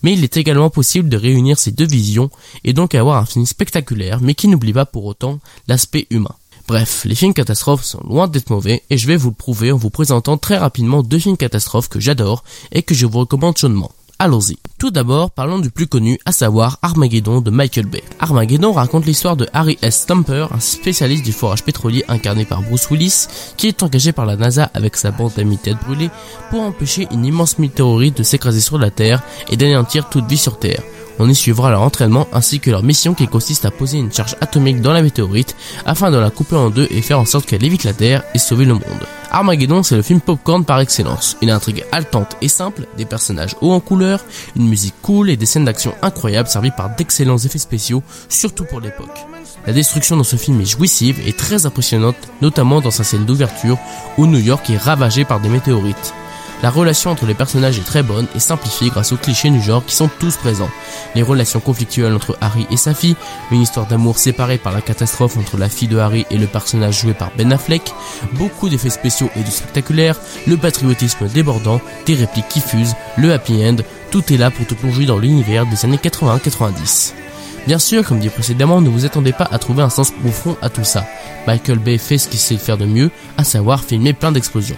Mais 0.03 0.13
il 0.13 0.23
est 0.23 0.37
également 0.37 0.69
possible 0.69 1.09
de 1.09 1.17
réunir 1.17 1.59
ces 1.59 1.71
deux 1.71 1.85
visions 1.85 2.29
et 2.63 2.71
donc 2.71 2.95
avoir 2.95 3.17
un 3.17 3.25
film 3.25 3.45
spectaculaire 3.45 4.21
mais 4.21 4.35
qui 4.35 4.47
n'oublie 4.47 4.71
pas 4.71 4.85
pour 4.85 5.03
autant 5.03 5.41
l'aspect 5.67 6.07
humain. 6.11 6.35
Bref, 6.67 7.03
les 7.05 7.13
films 7.13 7.33
catastrophes 7.33 7.83
sont 7.83 8.01
loin 8.07 8.27
d'être 8.27 8.49
mauvais 8.49 8.81
et 8.89 8.97
je 8.97 9.05
vais 9.05 9.17
vous 9.17 9.29
le 9.29 9.35
prouver 9.35 9.71
en 9.71 9.77
vous 9.77 9.91
présentant 9.91 10.37
très 10.37 10.57
rapidement 10.57 11.03
deux 11.03 11.19
films 11.19 11.37
catastrophes 11.37 11.89
que 11.89 11.99
j'adore 11.99 12.43
et 12.71 12.81
que 12.81 12.95
je 12.95 13.05
vous 13.05 13.19
recommande 13.19 13.57
chaudement. 13.57 13.91
Allons-y. 14.17 14.57
Tout 14.79 14.91
d'abord, 14.91 15.29
parlons 15.29 15.59
du 15.59 15.69
plus 15.69 15.87
connu, 15.87 16.17
à 16.25 16.31
savoir 16.31 16.79
Armageddon 16.81 17.41
de 17.41 17.51
Michael 17.51 17.85
Bay. 17.85 18.01
Armageddon 18.19 18.71
raconte 18.71 19.05
l'histoire 19.05 19.35
de 19.35 19.47
Harry 19.53 19.77
S. 19.81 20.03
Stamper, 20.03 20.47
un 20.51 20.59
spécialiste 20.59 21.25
du 21.25 21.33
forage 21.33 21.65
pétrolier 21.65 22.05
incarné 22.07 22.45
par 22.45 22.61
Bruce 22.61 22.89
Willis, 22.89 23.27
qui 23.57 23.67
est 23.67 23.83
engagé 23.83 24.13
par 24.13 24.25
la 24.25 24.37
NASA 24.37 24.71
avec 24.73 24.95
sa 24.95 25.11
bande 25.11 25.33
d'amis 25.35 25.57
tête 25.57 25.77
brûlée 25.85 26.09
pour 26.49 26.61
empêcher 26.61 27.07
une 27.11 27.25
immense 27.25 27.59
météorite 27.59 28.17
de 28.17 28.23
s'écraser 28.23 28.61
sur 28.61 28.77
la 28.77 28.89
Terre 28.89 29.21
et 29.49 29.57
d'anéantir 29.57 30.09
toute 30.09 30.27
vie 30.27 30.37
sur 30.37 30.57
Terre. 30.59 30.81
On 31.17 31.29
y 31.29 31.35
suivra 31.35 31.71
leur 31.71 31.81
entraînement 31.81 32.27
ainsi 32.33 32.59
que 32.59 32.71
leur 32.71 32.83
mission 32.83 33.13
qui 33.13 33.27
consiste 33.27 33.65
à 33.65 33.71
poser 33.71 33.97
une 33.97 34.11
charge 34.11 34.35
atomique 34.41 34.81
dans 34.81 34.91
la 34.91 35.01
météorite 35.01 35.55
afin 35.85 36.11
de 36.11 36.17
la 36.17 36.29
couper 36.29 36.55
en 36.55 36.69
deux 36.69 36.87
et 36.91 37.01
faire 37.01 37.19
en 37.19 37.25
sorte 37.25 37.45
qu'elle 37.45 37.63
évite 37.63 37.85
la 37.85 37.93
Terre 37.93 38.23
et 38.33 38.39
sauver 38.39 38.65
le 38.65 38.73
monde. 38.73 38.83
Armageddon, 39.31 39.83
c'est 39.83 39.95
le 39.95 40.01
film 40.01 40.21
popcorn 40.21 40.65
par 40.65 40.79
excellence. 40.79 41.37
Une 41.41 41.49
intrigue 41.49 41.85
haletante 41.91 42.37
et 42.41 42.47
simple, 42.47 42.87
des 42.97 43.05
personnages 43.05 43.55
hauts 43.61 43.71
en 43.71 43.79
couleur, 43.79 44.23
une 44.55 44.67
musique 44.67 44.95
cool 45.01 45.29
et 45.29 45.37
des 45.37 45.45
scènes 45.45 45.65
d'action 45.65 45.93
incroyables 46.01 46.49
servies 46.49 46.71
par 46.75 46.95
d'excellents 46.95 47.37
effets 47.37 47.59
spéciaux, 47.59 48.03
surtout 48.29 48.65
pour 48.65 48.81
l'époque. 48.81 49.25
La 49.65 49.73
destruction 49.73 50.17
dans 50.17 50.23
ce 50.23 50.35
film 50.35 50.61
est 50.61 50.65
jouissive 50.65 51.19
et 51.25 51.33
très 51.33 51.65
impressionnante, 51.65 52.15
notamment 52.41 52.81
dans 52.81 52.91
sa 52.91 53.03
scène 53.03 53.25
d'ouverture 53.25 53.77
où 54.17 54.25
New 54.25 54.39
York 54.39 54.69
est 54.69 54.77
ravagée 54.77 55.25
par 55.25 55.39
des 55.39 55.49
météorites. 55.49 56.13
La 56.65 56.71
relation 56.71 57.11
entre 57.11 57.27
les 57.27 57.35
personnages 57.35 57.77
est 57.77 57.85
très 57.85 58.01
bonne 58.01 58.25
et 58.33 58.39
simplifiée 58.39 58.89
grâce 58.89 59.11
aux 59.11 59.17
clichés 59.17 59.51
du 59.51 59.61
genre 59.61 59.85
qui 59.85 59.93
sont 59.93 60.09
tous 60.19 60.35
présents. 60.35 60.71
Les 61.13 61.21
relations 61.21 61.59
conflictuelles 61.59 62.15
entre 62.15 62.39
Harry 62.41 62.65
et 62.71 62.75
sa 62.75 62.95
fille, 62.95 63.15
une 63.51 63.61
histoire 63.61 63.85
d'amour 63.85 64.17
séparée 64.17 64.57
par 64.57 64.73
la 64.73 64.81
catastrophe 64.81 65.37
entre 65.37 65.57
la 65.57 65.69
fille 65.69 65.87
de 65.87 65.99
Harry 65.99 66.25
et 66.31 66.39
le 66.39 66.47
personnage 66.47 67.01
joué 67.01 67.13
par 67.13 67.29
Ben 67.37 67.53
Affleck, 67.53 67.93
beaucoup 68.31 68.67
d'effets 68.67 68.89
spéciaux 68.89 69.29
et 69.35 69.43
du 69.43 69.51
spectaculaire, 69.51 70.19
le 70.47 70.57
patriotisme 70.57 71.27
débordant, 71.27 71.79
des 72.07 72.15
répliques 72.15 72.49
qui 72.49 72.61
fusent, 72.61 72.95
le 73.15 73.31
happy 73.31 73.63
end, 73.63 73.75
tout 74.09 74.33
est 74.33 74.37
là 74.37 74.49
pour 74.49 74.65
te 74.65 74.73
plonger 74.73 75.05
dans 75.05 75.19
l'univers 75.19 75.67
des 75.67 75.85
années 75.85 75.97
80-90. 75.97 77.13
Bien 77.67 77.77
sûr, 77.77 78.03
comme 78.03 78.17
dit 78.17 78.29
précédemment, 78.29 78.81
ne 78.81 78.89
vous 78.89 79.05
attendez 79.05 79.33
pas 79.33 79.47
à 79.51 79.59
trouver 79.59 79.83
un 79.83 79.91
sens 79.91 80.09
profond 80.09 80.57
à 80.63 80.69
tout 80.69 80.83
ça. 80.83 81.05
Michael 81.45 81.77
Bay 81.77 81.99
fait 81.99 82.17
ce 82.17 82.27
qu'il 82.27 82.39
sait 82.39 82.57
faire 82.57 82.79
de 82.79 82.85
mieux, 82.85 83.11
à 83.37 83.43
savoir 83.43 83.83
filmer 83.83 84.13
plein 84.13 84.31
d'explosions. 84.31 84.77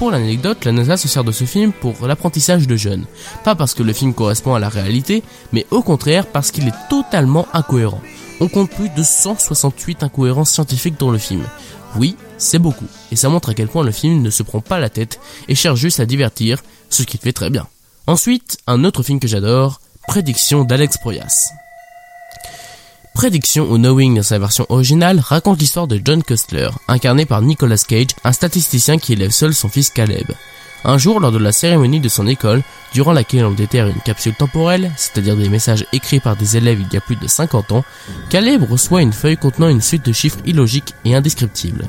Pour 0.00 0.10
l'anecdote, 0.10 0.64
la 0.64 0.72
NASA 0.72 0.96
se 0.96 1.08
sert 1.08 1.24
de 1.24 1.30
ce 1.30 1.44
film 1.44 1.72
pour 1.74 2.06
l'apprentissage 2.06 2.66
de 2.66 2.74
jeunes. 2.74 3.04
Pas 3.44 3.54
parce 3.54 3.74
que 3.74 3.82
le 3.82 3.92
film 3.92 4.14
correspond 4.14 4.54
à 4.54 4.58
la 4.58 4.70
réalité, 4.70 5.22
mais 5.52 5.66
au 5.70 5.82
contraire 5.82 6.26
parce 6.26 6.50
qu'il 6.50 6.66
est 6.66 6.88
totalement 6.88 7.46
incohérent. 7.52 8.00
On 8.40 8.48
compte 8.48 8.70
plus 8.70 8.88
de 8.88 9.02
168 9.02 10.02
incohérences 10.02 10.52
scientifiques 10.52 10.98
dans 10.98 11.10
le 11.10 11.18
film. 11.18 11.44
Oui, 11.96 12.16
c'est 12.38 12.58
beaucoup, 12.58 12.86
et 13.12 13.16
ça 13.16 13.28
montre 13.28 13.50
à 13.50 13.54
quel 13.54 13.68
point 13.68 13.84
le 13.84 13.92
film 13.92 14.22
ne 14.22 14.30
se 14.30 14.42
prend 14.42 14.62
pas 14.62 14.78
la 14.78 14.88
tête 14.88 15.20
et 15.48 15.54
cherche 15.54 15.78
juste 15.78 16.00
à 16.00 16.06
divertir, 16.06 16.62
ce 16.88 17.02
qu'il 17.02 17.20
fait 17.20 17.34
très 17.34 17.50
bien. 17.50 17.68
Ensuite, 18.06 18.56
un 18.66 18.84
autre 18.84 19.02
film 19.02 19.20
que 19.20 19.28
j'adore, 19.28 19.82
Prédiction 20.08 20.64
d'Alex 20.64 20.96
Proyas. 20.96 21.50
Prédiction 23.20 23.70
ou 23.70 23.76
Knowing 23.76 24.14
dans 24.14 24.22
sa 24.22 24.38
version 24.38 24.64
originale 24.70 25.20
raconte 25.20 25.60
l'histoire 25.60 25.86
de 25.86 26.00
John 26.02 26.22
Custler, 26.22 26.70
incarné 26.88 27.26
par 27.26 27.42
Nicolas 27.42 27.76
Cage, 27.86 28.16
un 28.24 28.32
statisticien 28.32 28.96
qui 28.96 29.12
élève 29.12 29.30
seul 29.30 29.52
son 29.52 29.68
fils 29.68 29.90
Caleb. 29.90 30.32
Un 30.86 30.96
jour, 30.96 31.20
lors 31.20 31.30
de 31.30 31.36
la 31.36 31.52
cérémonie 31.52 32.00
de 32.00 32.08
son 32.08 32.26
école, 32.26 32.62
durant 32.94 33.12
laquelle 33.12 33.44
on 33.44 33.50
déterre 33.50 33.88
une 33.88 34.00
capsule 34.00 34.32
temporelle, 34.32 34.90
c'est-à-dire 34.96 35.36
des 35.36 35.50
messages 35.50 35.84
écrits 35.92 36.18
par 36.18 36.34
des 36.34 36.56
élèves 36.56 36.80
il 36.80 36.94
y 36.94 36.96
a 36.96 37.02
plus 37.02 37.16
de 37.16 37.28
50 37.28 37.72
ans, 37.72 37.84
Caleb 38.30 38.62
reçoit 38.62 39.02
une 39.02 39.12
feuille 39.12 39.36
contenant 39.36 39.68
une 39.68 39.82
suite 39.82 40.06
de 40.06 40.12
chiffres 40.12 40.40
illogiques 40.46 40.94
et 41.04 41.14
indescriptibles. 41.14 41.88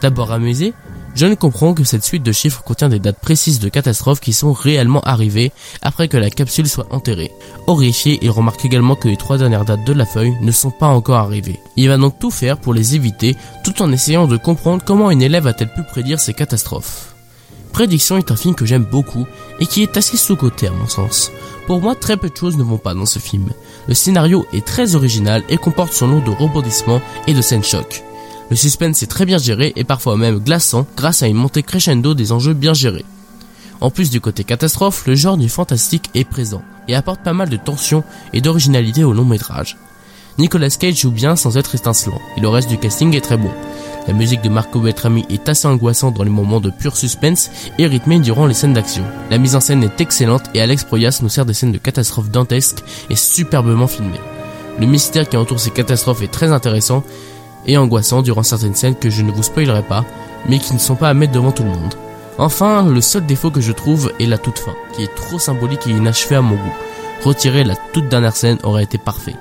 D'abord 0.00 0.32
amusé, 0.32 0.74
John 1.14 1.36
comprend 1.36 1.74
que 1.74 1.84
cette 1.84 2.02
suite 2.02 2.24
de 2.24 2.32
chiffres 2.32 2.62
contient 2.64 2.88
des 2.88 2.98
dates 2.98 3.20
précises 3.20 3.60
de 3.60 3.68
catastrophes 3.68 4.20
qui 4.20 4.32
sont 4.32 4.52
réellement 4.52 5.00
arrivées 5.02 5.52
après 5.80 6.08
que 6.08 6.16
la 6.16 6.28
capsule 6.28 6.68
soit 6.68 6.92
enterrée. 6.92 7.30
Horrifié, 7.68 8.18
il 8.22 8.30
remarque 8.30 8.64
également 8.64 8.96
que 8.96 9.06
les 9.06 9.16
trois 9.16 9.38
dernières 9.38 9.64
dates 9.64 9.84
de 9.84 9.92
la 9.92 10.06
feuille 10.06 10.36
ne 10.40 10.50
sont 10.50 10.72
pas 10.72 10.88
encore 10.88 11.18
arrivées. 11.18 11.60
Il 11.76 11.88
va 11.88 11.96
donc 11.96 12.18
tout 12.18 12.32
faire 12.32 12.58
pour 12.58 12.74
les 12.74 12.96
éviter 12.96 13.36
tout 13.62 13.80
en 13.80 13.92
essayant 13.92 14.26
de 14.26 14.36
comprendre 14.36 14.82
comment 14.84 15.10
une 15.10 15.22
élève 15.22 15.46
a-t-elle 15.46 15.72
pu 15.72 15.84
prédire 15.84 16.18
ces 16.18 16.34
catastrophes. 16.34 17.14
Prédiction 17.72 18.16
est 18.16 18.30
un 18.30 18.36
film 18.36 18.54
que 18.54 18.66
j'aime 18.66 18.84
beaucoup 18.84 19.26
et 19.60 19.66
qui 19.66 19.82
est 19.82 19.96
assez 19.96 20.16
sous-coté 20.16 20.66
à 20.66 20.70
mon 20.70 20.88
sens. 20.88 21.30
Pour 21.66 21.80
moi, 21.80 21.94
très 21.94 22.16
peu 22.16 22.28
de 22.28 22.36
choses 22.36 22.56
ne 22.56 22.62
vont 22.62 22.78
pas 22.78 22.94
dans 22.94 23.06
ce 23.06 23.18
film. 23.18 23.50
Le 23.88 23.94
scénario 23.94 24.46
est 24.52 24.64
très 24.64 24.94
original 24.94 25.42
et 25.48 25.56
comporte 25.56 25.92
son 25.92 26.08
lot 26.08 26.20
de 26.20 26.30
rebondissements 26.30 27.02
et 27.26 27.34
de 27.34 27.42
scènes 27.42 27.64
chocs. 27.64 28.04
Le 28.50 28.56
suspense 28.56 29.02
est 29.02 29.06
très 29.06 29.24
bien 29.24 29.38
géré 29.38 29.72
et 29.76 29.84
parfois 29.84 30.16
même 30.16 30.38
glaçant 30.38 30.86
grâce 30.96 31.22
à 31.22 31.28
une 31.28 31.36
montée 31.36 31.62
crescendo 31.62 32.14
des 32.14 32.32
enjeux 32.32 32.54
bien 32.54 32.74
gérés. 32.74 33.04
En 33.80 33.90
plus 33.90 34.10
du 34.10 34.20
côté 34.20 34.44
catastrophe, 34.44 35.06
le 35.06 35.14
genre 35.14 35.36
du 35.36 35.48
fantastique 35.48 36.10
est 36.14 36.28
présent 36.28 36.62
et 36.88 36.94
apporte 36.94 37.22
pas 37.22 37.32
mal 37.32 37.48
de 37.48 37.56
tension 37.56 38.04
et 38.32 38.40
d'originalité 38.40 39.04
au 39.04 39.12
long 39.12 39.24
métrage. 39.24 39.76
Nicolas 40.38 40.70
Cage 40.70 41.00
joue 41.00 41.10
bien 41.10 41.36
sans 41.36 41.56
être 41.56 41.74
étincelant 41.74 42.20
et 42.36 42.40
le 42.40 42.48
reste 42.48 42.68
du 42.68 42.78
casting 42.78 43.14
est 43.14 43.20
très 43.20 43.36
bon. 43.36 43.50
La 44.06 44.12
musique 44.12 44.42
de 44.42 44.48
Marco 44.48 44.80
Beltrami 44.80 45.24
est 45.30 45.48
assez 45.48 45.66
angoissante 45.66 46.14
dans 46.14 46.24
les 46.24 46.30
moments 46.30 46.60
de 46.60 46.70
pur 46.70 46.96
suspense 46.96 47.50
et 47.78 47.86
rythmée 47.86 48.18
durant 48.18 48.46
les 48.46 48.54
scènes 48.54 48.74
d'action. 48.74 49.04
La 49.30 49.38
mise 49.38 49.56
en 49.56 49.60
scène 49.60 49.82
est 49.82 50.00
excellente 50.00 50.44
et 50.52 50.60
Alex 50.60 50.84
Proyas 50.84 51.20
nous 51.22 51.28
sert 51.28 51.46
des 51.46 51.54
scènes 51.54 51.72
de 51.72 51.78
catastrophes 51.78 52.30
dantesques 52.30 52.82
et 53.08 53.16
superbement 53.16 53.86
filmées. 53.86 54.20
Le 54.78 54.86
mystère 54.86 55.28
qui 55.28 55.36
entoure 55.36 55.60
ces 55.60 55.70
catastrophes 55.70 56.22
est 56.22 56.32
très 56.32 56.52
intéressant 56.52 57.04
et 57.66 57.76
angoissant 57.76 58.22
durant 58.22 58.42
certaines 58.42 58.74
scènes 58.74 58.96
que 58.96 59.10
je 59.10 59.22
ne 59.22 59.32
vous 59.32 59.42
spoilerai 59.42 59.82
pas, 59.82 60.04
mais 60.48 60.58
qui 60.58 60.74
ne 60.74 60.78
sont 60.78 60.96
pas 60.96 61.08
à 61.08 61.14
mettre 61.14 61.32
devant 61.32 61.52
tout 61.52 61.62
le 61.62 61.70
monde. 61.70 61.94
Enfin, 62.38 62.88
le 62.88 63.00
seul 63.00 63.24
défaut 63.26 63.50
que 63.50 63.60
je 63.60 63.72
trouve 63.72 64.12
est 64.18 64.26
la 64.26 64.38
toute 64.38 64.58
fin, 64.58 64.74
qui 64.94 65.02
est 65.02 65.14
trop 65.14 65.38
symbolique 65.38 65.86
et 65.86 65.90
inachevée 65.90 66.36
à 66.36 66.42
mon 66.42 66.56
goût. 66.56 66.74
Retirer 67.22 67.64
la 67.64 67.76
toute 67.92 68.08
dernière 68.08 68.36
scène 68.36 68.58
aurait 68.64 68.84
été 68.84 68.98
parfait. 68.98 69.36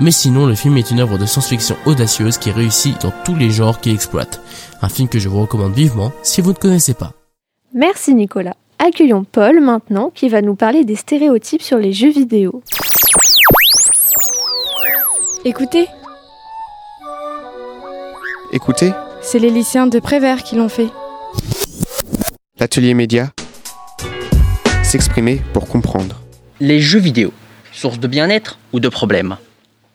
Mais 0.00 0.10
sinon, 0.10 0.46
le 0.46 0.54
film 0.54 0.76
est 0.76 0.90
une 0.90 1.00
œuvre 1.00 1.18
de 1.18 1.26
science-fiction 1.26 1.76
audacieuse 1.86 2.38
qui 2.38 2.50
réussit 2.50 3.00
dans 3.00 3.12
tous 3.24 3.34
les 3.34 3.50
genres 3.50 3.80
qu'il 3.80 3.94
exploite. 3.94 4.40
Un 4.82 4.88
film 4.88 5.08
que 5.08 5.18
je 5.18 5.28
vous 5.28 5.40
recommande 5.40 5.72
vivement 5.72 6.12
si 6.22 6.40
vous 6.40 6.50
ne 6.50 6.56
connaissez 6.56 6.94
pas. 6.94 7.12
Merci 7.72 8.14
Nicolas. 8.14 8.56
Accueillons 8.78 9.24
Paul 9.24 9.60
maintenant 9.60 10.10
qui 10.14 10.28
va 10.28 10.42
nous 10.42 10.56
parler 10.56 10.84
des 10.84 10.96
stéréotypes 10.96 11.62
sur 11.62 11.78
les 11.78 11.92
jeux 11.92 12.10
vidéo. 12.10 12.62
Écoutez, 15.44 15.88
Écoutez, 18.56 18.92
c'est 19.20 19.40
les 19.40 19.50
lycéens 19.50 19.88
de 19.88 19.98
Prévert 19.98 20.44
qui 20.44 20.54
l'ont 20.54 20.68
fait. 20.68 20.86
l'atelier 22.60 22.94
média, 22.94 23.32
s'exprimer 24.84 25.42
pour 25.52 25.66
comprendre. 25.66 26.22
Les 26.60 26.78
jeux 26.78 27.00
vidéo, 27.00 27.32
source 27.72 27.98
de 27.98 28.06
bien-être 28.06 28.60
ou 28.72 28.78
de 28.78 28.88
problèmes 28.88 29.38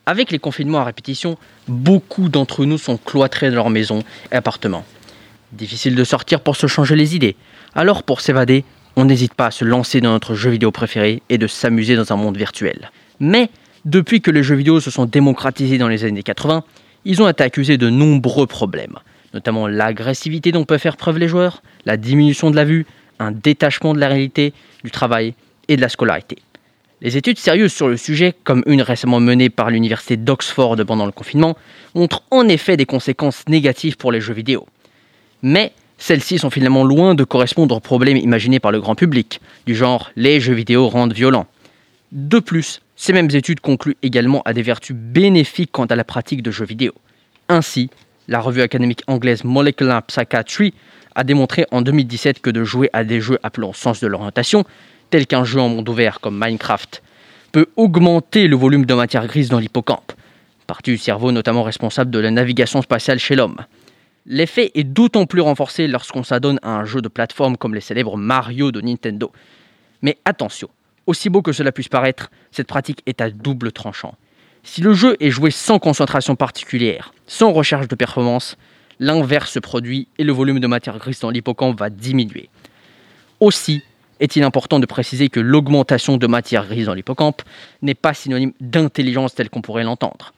Avec 0.04 0.30
les 0.30 0.38
confinements 0.38 0.80
à 0.80 0.84
répétition, 0.84 1.38
beaucoup 1.68 2.28
d'entre 2.28 2.66
nous 2.66 2.76
sont 2.76 2.98
cloîtrés 2.98 3.48
dans 3.48 3.56
leur 3.56 3.70
maison 3.70 4.02
et 4.30 4.36
appartements. 4.36 4.84
Difficile 5.52 5.94
de 5.94 6.04
sortir 6.04 6.42
pour 6.42 6.54
se 6.54 6.66
changer 6.66 6.96
les 6.96 7.16
idées. 7.16 7.36
Alors 7.74 8.02
pour 8.02 8.20
s'évader, 8.20 8.66
on 8.94 9.06
n'hésite 9.06 9.32
pas 9.32 9.46
à 9.46 9.50
se 9.50 9.64
lancer 9.64 10.02
dans 10.02 10.12
notre 10.12 10.34
jeu 10.34 10.50
vidéo 10.50 10.70
préféré 10.70 11.22
et 11.30 11.38
de 11.38 11.46
s'amuser 11.46 11.96
dans 11.96 12.12
un 12.12 12.16
monde 12.16 12.36
virtuel. 12.36 12.90
Mais 13.20 13.48
depuis 13.86 14.20
que 14.20 14.30
les 14.30 14.42
jeux 14.42 14.56
vidéo 14.56 14.80
se 14.80 14.90
sont 14.90 15.06
démocratisés 15.06 15.78
dans 15.78 15.88
les 15.88 16.04
années 16.04 16.22
80, 16.22 16.62
ils 17.04 17.22
ont 17.22 17.28
été 17.28 17.42
accusés 17.42 17.78
de 17.78 17.90
nombreux 17.90 18.46
problèmes, 18.46 18.98
notamment 19.34 19.66
l'agressivité 19.66 20.52
dont 20.52 20.64
peuvent 20.64 20.80
faire 20.80 20.96
preuve 20.96 21.18
les 21.18 21.28
joueurs, 21.28 21.62
la 21.86 21.96
diminution 21.96 22.50
de 22.50 22.56
la 22.56 22.64
vue, 22.64 22.86
un 23.18 23.32
détachement 23.32 23.94
de 23.94 24.00
la 24.00 24.08
réalité, 24.08 24.52
du 24.84 24.90
travail 24.90 25.34
et 25.68 25.76
de 25.76 25.80
la 25.80 25.88
scolarité. 25.88 26.38
Les 27.02 27.16
études 27.16 27.38
sérieuses 27.38 27.72
sur 27.72 27.88
le 27.88 27.96
sujet, 27.96 28.34
comme 28.44 28.62
une 28.66 28.82
récemment 28.82 29.20
menée 29.20 29.48
par 29.48 29.70
l'université 29.70 30.18
d'Oxford 30.18 30.76
pendant 30.86 31.06
le 31.06 31.12
confinement, 31.12 31.56
montrent 31.94 32.22
en 32.30 32.46
effet 32.48 32.76
des 32.76 32.84
conséquences 32.84 33.44
négatives 33.48 33.96
pour 33.96 34.12
les 34.12 34.20
jeux 34.20 34.34
vidéo. 34.34 34.66
Mais 35.42 35.72
celles-ci 35.96 36.38
sont 36.38 36.50
finalement 36.50 36.84
loin 36.84 37.14
de 37.14 37.24
correspondre 37.24 37.76
aux 37.76 37.80
problèmes 37.80 38.18
imaginés 38.18 38.60
par 38.60 38.72
le 38.72 38.80
grand 38.80 38.94
public, 38.94 39.40
du 39.66 39.74
genre 39.74 40.10
les 40.16 40.40
jeux 40.40 40.52
vidéo 40.52 40.88
rendent 40.88 41.14
violents. 41.14 41.46
De 42.12 42.38
plus, 42.38 42.80
ces 43.00 43.14
mêmes 43.14 43.30
études 43.32 43.60
concluent 43.60 43.96
également 44.02 44.42
à 44.44 44.52
des 44.52 44.60
vertus 44.60 44.94
bénéfiques 44.94 45.72
quant 45.72 45.86
à 45.86 45.96
la 45.96 46.04
pratique 46.04 46.42
de 46.42 46.50
jeux 46.50 46.66
vidéo. 46.66 46.92
Ainsi, 47.48 47.88
la 48.28 48.40
revue 48.40 48.60
académique 48.60 49.00
anglaise 49.06 49.42
Molecular 49.42 50.02
Psychiatry 50.02 50.74
a 51.14 51.24
démontré 51.24 51.64
en 51.70 51.80
2017 51.80 52.40
que 52.42 52.50
de 52.50 52.62
jouer 52.62 52.90
à 52.92 53.02
des 53.04 53.22
jeux 53.22 53.38
appelant 53.42 53.72
sens 53.72 54.00
de 54.00 54.06
l'orientation, 54.06 54.64
tels 55.08 55.26
qu'un 55.26 55.44
jeu 55.44 55.58
en 55.60 55.70
monde 55.70 55.88
ouvert 55.88 56.20
comme 56.20 56.38
Minecraft, 56.38 57.02
peut 57.52 57.68
augmenter 57.76 58.48
le 58.48 58.56
volume 58.56 58.84
de 58.84 58.92
matière 58.92 59.26
grise 59.26 59.48
dans 59.48 59.60
l'hippocampe, 59.60 60.12
partie 60.66 60.90
du 60.90 60.98
cerveau 60.98 61.32
notamment 61.32 61.62
responsable 61.62 62.10
de 62.10 62.18
la 62.18 62.30
navigation 62.30 62.82
spatiale 62.82 63.18
chez 63.18 63.34
l'homme. 63.34 63.64
L'effet 64.26 64.72
est 64.74 64.84
d'autant 64.84 65.24
plus 65.24 65.40
renforcé 65.40 65.86
lorsqu'on 65.86 66.22
s'adonne 66.22 66.60
à 66.62 66.76
un 66.76 66.84
jeu 66.84 67.00
de 67.00 67.08
plateforme 67.08 67.56
comme 67.56 67.74
les 67.74 67.80
célèbres 67.80 68.18
Mario 68.18 68.70
de 68.70 68.82
Nintendo. 68.82 69.32
Mais 70.02 70.18
attention, 70.26 70.68
aussi 71.06 71.28
beau 71.28 71.42
que 71.42 71.52
cela 71.52 71.72
puisse 71.72 71.88
paraître, 71.88 72.30
cette 72.50 72.66
pratique 72.66 73.02
est 73.06 73.20
à 73.20 73.30
double 73.30 73.72
tranchant. 73.72 74.14
Si 74.62 74.80
le 74.80 74.92
jeu 74.92 75.16
est 75.20 75.30
joué 75.30 75.50
sans 75.50 75.78
concentration 75.78 76.36
particulière, 76.36 77.14
sans 77.26 77.52
recherche 77.52 77.88
de 77.88 77.94
performance, 77.94 78.56
l'inverse 78.98 79.52
se 79.52 79.58
produit 79.58 80.08
et 80.18 80.24
le 80.24 80.32
volume 80.32 80.60
de 80.60 80.66
matière 80.66 80.98
grise 80.98 81.20
dans 81.20 81.30
l'hippocampe 81.30 81.78
va 81.78 81.90
diminuer. 81.90 82.50
Aussi, 83.40 83.82
est-il 84.20 84.42
important 84.42 84.78
de 84.78 84.86
préciser 84.86 85.30
que 85.30 85.40
l'augmentation 85.40 86.18
de 86.18 86.26
matière 86.26 86.66
grise 86.66 86.86
dans 86.86 86.94
l'hippocampe 86.94 87.42
n'est 87.80 87.94
pas 87.94 88.12
synonyme 88.12 88.52
d'intelligence 88.60 89.34
telle 89.34 89.48
qu'on 89.48 89.62
pourrait 89.62 89.84
l'entendre. 89.84 90.34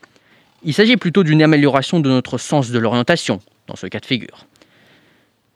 Il 0.63 0.73
s'agit 0.73 0.97
plutôt 0.97 1.25
d'une 1.25 1.43
amélioration 1.43 1.99
de 1.99 2.09
notre 2.09 2.39
sens 2.39 2.71
de 2.71 2.79
l'orientation, 2.79 3.41
dans 3.67 3.75
ce 3.75 3.89
cas 3.89 3.99
de 3.99 4.07
figure. 4.07 4.47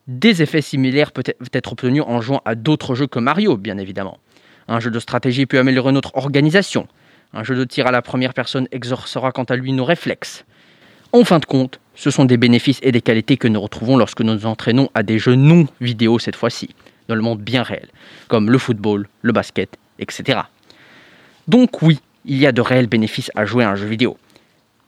Des 0.08 0.42
effets 0.42 0.62
similaires 0.62 1.12
peuvent 1.12 1.24
être 1.52 1.72
obtenus 1.72 2.02
en 2.04 2.20
jouant 2.20 2.42
à 2.44 2.56
d'autres 2.56 2.96
jeux 2.96 3.06
que 3.06 3.20
Mario, 3.20 3.56
bien 3.56 3.78
évidemment. 3.78 4.18
Un 4.68 4.80
jeu 4.80 4.90
de 4.90 4.98
stratégie 4.98 5.46
peut 5.46 5.58
améliorer 5.58 5.92
notre 5.92 6.16
organisation. 6.16 6.88
Un 7.32 7.44
jeu 7.44 7.54
de 7.54 7.64
tir 7.64 7.86
à 7.86 7.92
la 7.92 8.02
première 8.02 8.34
personne 8.34 8.66
exorcera 8.72 9.32
quant 9.32 9.44
à 9.44 9.56
lui 9.56 9.72
nos 9.72 9.84
réflexes. 9.84 10.44
En 11.12 11.24
fin 11.24 11.38
de 11.38 11.44
compte, 11.44 11.80
ce 11.94 12.10
sont 12.10 12.24
des 12.24 12.36
bénéfices 12.36 12.80
et 12.82 12.92
des 12.92 13.00
qualités 13.00 13.36
que 13.36 13.48
nous 13.48 13.60
retrouvons 13.60 13.96
lorsque 13.96 14.20
nous 14.20 14.34
nous 14.34 14.46
entraînons 14.46 14.90
à 14.94 15.02
des 15.02 15.18
jeux 15.18 15.34
non 15.34 15.66
vidéo 15.80 16.18
cette 16.18 16.36
fois-ci, 16.36 16.70
dans 17.08 17.14
le 17.14 17.22
monde 17.22 17.40
bien 17.40 17.62
réel, 17.62 17.88
comme 18.28 18.50
le 18.50 18.58
football, 18.58 19.08
le 19.22 19.32
basket, 19.32 19.76
etc. 19.98 20.40
Donc 21.48 21.82
oui, 21.82 22.00
il 22.24 22.36
y 22.36 22.46
a 22.46 22.52
de 22.52 22.60
réels 22.60 22.88
bénéfices 22.88 23.30
à 23.34 23.44
jouer 23.44 23.64
à 23.64 23.70
un 23.70 23.76
jeu 23.76 23.86
vidéo. 23.86 24.18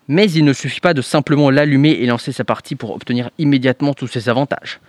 Mais 0.09 0.31
il 0.31 0.45
ne 0.45 0.53
suffit 0.53 0.81
pas 0.81 0.95
de 0.95 1.03
simplement 1.03 1.51
l'allumer 1.51 1.91
et 1.91 2.07
lancer 2.07 2.33
sa 2.33 2.45
partie 2.45 2.75
pour 2.75 2.91
obtenir 2.91 3.31
immédiatement 3.39 3.95
tous 3.95 4.09
ces 4.09 4.29
avantages. 4.29 4.81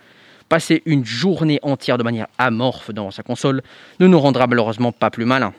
Passer 0.50 0.82
une 0.88 1.06
journée 1.06 1.60
entière 1.62 2.00
de 2.00 2.04
manière 2.04 2.28
amorphe 2.40 2.92
devant 2.92 3.12
sa 3.12 3.22
console 3.22 3.62
ne 4.00 4.08
nous 4.08 4.20
rendra 4.20 4.48
malheureusement 4.48 4.92
pas 4.92 5.12
plus 5.12 5.26
malin. 5.26 5.54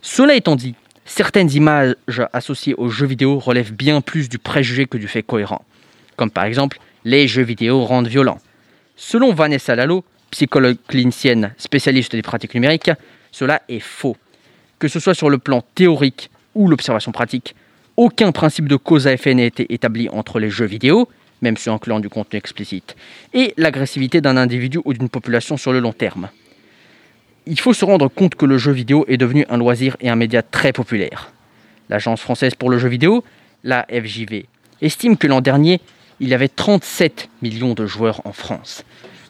Cela 0.00 0.36
étant 0.36 0.54
dit, 0.54 0.76
certaines 1.04 1.50
images 1.50 1.96
associées 2.32 2.74
aux 2.74 2.88
jeux 2.88 3.06
vidéo 3.06 3.40
relèvent 3.40 3.72
bien 3.72 4.00
plus 4.00 4.28
du 4.28 4.38
préjugé 4.38 4.86
que 4.86 4.96
du 4.96 5.08
fait 5.08 5.24
cohérent. 5.24 5.64
Comme 6.16 6.30
par 6.30 6.44
exemple, 6.44 6.78
les 7.04 7.26
jeux 7.26 7.42
vidéo 7.42 7.84
rendent 7.84 8.06
violents. 8.06 8.38
Selon 8.94 9.34
Vanessa 9.34 9.74
Lalo, 9.74 10.04
psychologue 10.30 10.76
clinicienne 10.86 11.52
spécialiste 11.58 12.12
des 12.14 12.22
pratiques 12.22 12.54
numériques, 12.54 12.92
cela 13.32 13.62
est 13.68 13.80
faux. 13.80 14.16
Que 14.78 14.86
ce 14.86 15.00
soit 15.00 15.14
sur 15.14 15.30
le 15.30 15.38
plan 15.38 15.64
théorique 15.74 16.30
ou 16.54 16.68
l'observation 16.68 17.10
pratique, 17.10 17.56
aucun 17.96 18.30
principe 18.30 18.68
de 18.68 18.76
cause 18.76 19.08
à 19.08 19.12
effet 19.12 19.34
n'a 19.34 19.44
été 19.44 19.72
établi 19.74 20.08
entre 20.08 20.38
les 20.38 20.48
jeux 20.48 20.66
vidéo, 20.66 21.08
même 21.42 21.56
ceux 21.56 21.70
incluant 21.70 22.00
du 22.00 22.08
contenu 22.08 22.38
explicite, 22.38 22.96
et 23.34 23.52
l'agressivité 23.56 24.20
d'un 24.20 24.36
individu 24.36 24.78
ou 24.84 24.94
d'une 24.94 25.08
population 25.08 25.56
sur 25.56 25.72
le 25.72 25.80
long 25.80 25.92
terme. 25.92 26.30
Il 27.46 27.58
faut 27.58 27.74
se 27.74 27.84
rendre 27.84 28.08
compte 28.08 28.36
que 28.36 28.46
le 28.46 28.56
jeu 28.56 28.72
vidéo 28.72 29.04
est 29.08 29.16
devenu 29.16 29.44
un 29.50 29.58
loisir 29.58 29.96
et 30.00 30.08
un 30.08 30.16
média 30.16 30.42
très 30.42 30.72
populaire. 30.72 31.32
L'Agence 31.90 32.20
française 32.20 32.54
pour 32.54 32.70
le 32.70 32.78
jeu 32.78 32.88
vidéo, 32.88 33.24
la 33.64 33.84
FJV, 33.90 34.46
estime 34.80 35.16
que 35.16 35.26
l'an 35.26 35.40
dernier, 35.40 35.80
il 36.20 36.28
y 36.28 36.34
avait 36.34 36.48
37 36.48 37.28
millions 37.42 37.74
de 37.74 37.84
joueurs 37.84 38.20
en 38.24 38.32
France, 38.32 38.84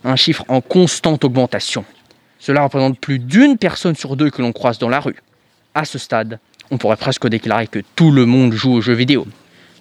un 0.05 0.17
chiffre 0.17 0.45
en 0.49 0.61
constante 0.61 1.25
augmentation. 1.25 1.85
Cela 2.39 2.65
représente 2.65 2.99
plus 2.99 3.19
d'une 3.19 3.57
personne 3.57 3.95
sur 3.95 4.17
deux 4.17 4.31
que 4.31 4.43
l'on 4.43 4.53
croise 4.53 4.79
dans 4.79 4.89
la 4.89 5.01
rue. 5.01 5.17
À 5.75 5.87
ce 5.87 5.99
stade, 5.99 6.39
on 6.71 6.77
pourrait 6.77 6.97
presque 6.97 7.27
déclarer 7.29 7.67
que 7.67 7.79
tout 7.97 8.11
le 8.11 8.27
monde 8.27 8.53
joue 8.53 8.73
aux 8.73 8.81
jeux 8.81 8.95
vidéo. 8.95 9.27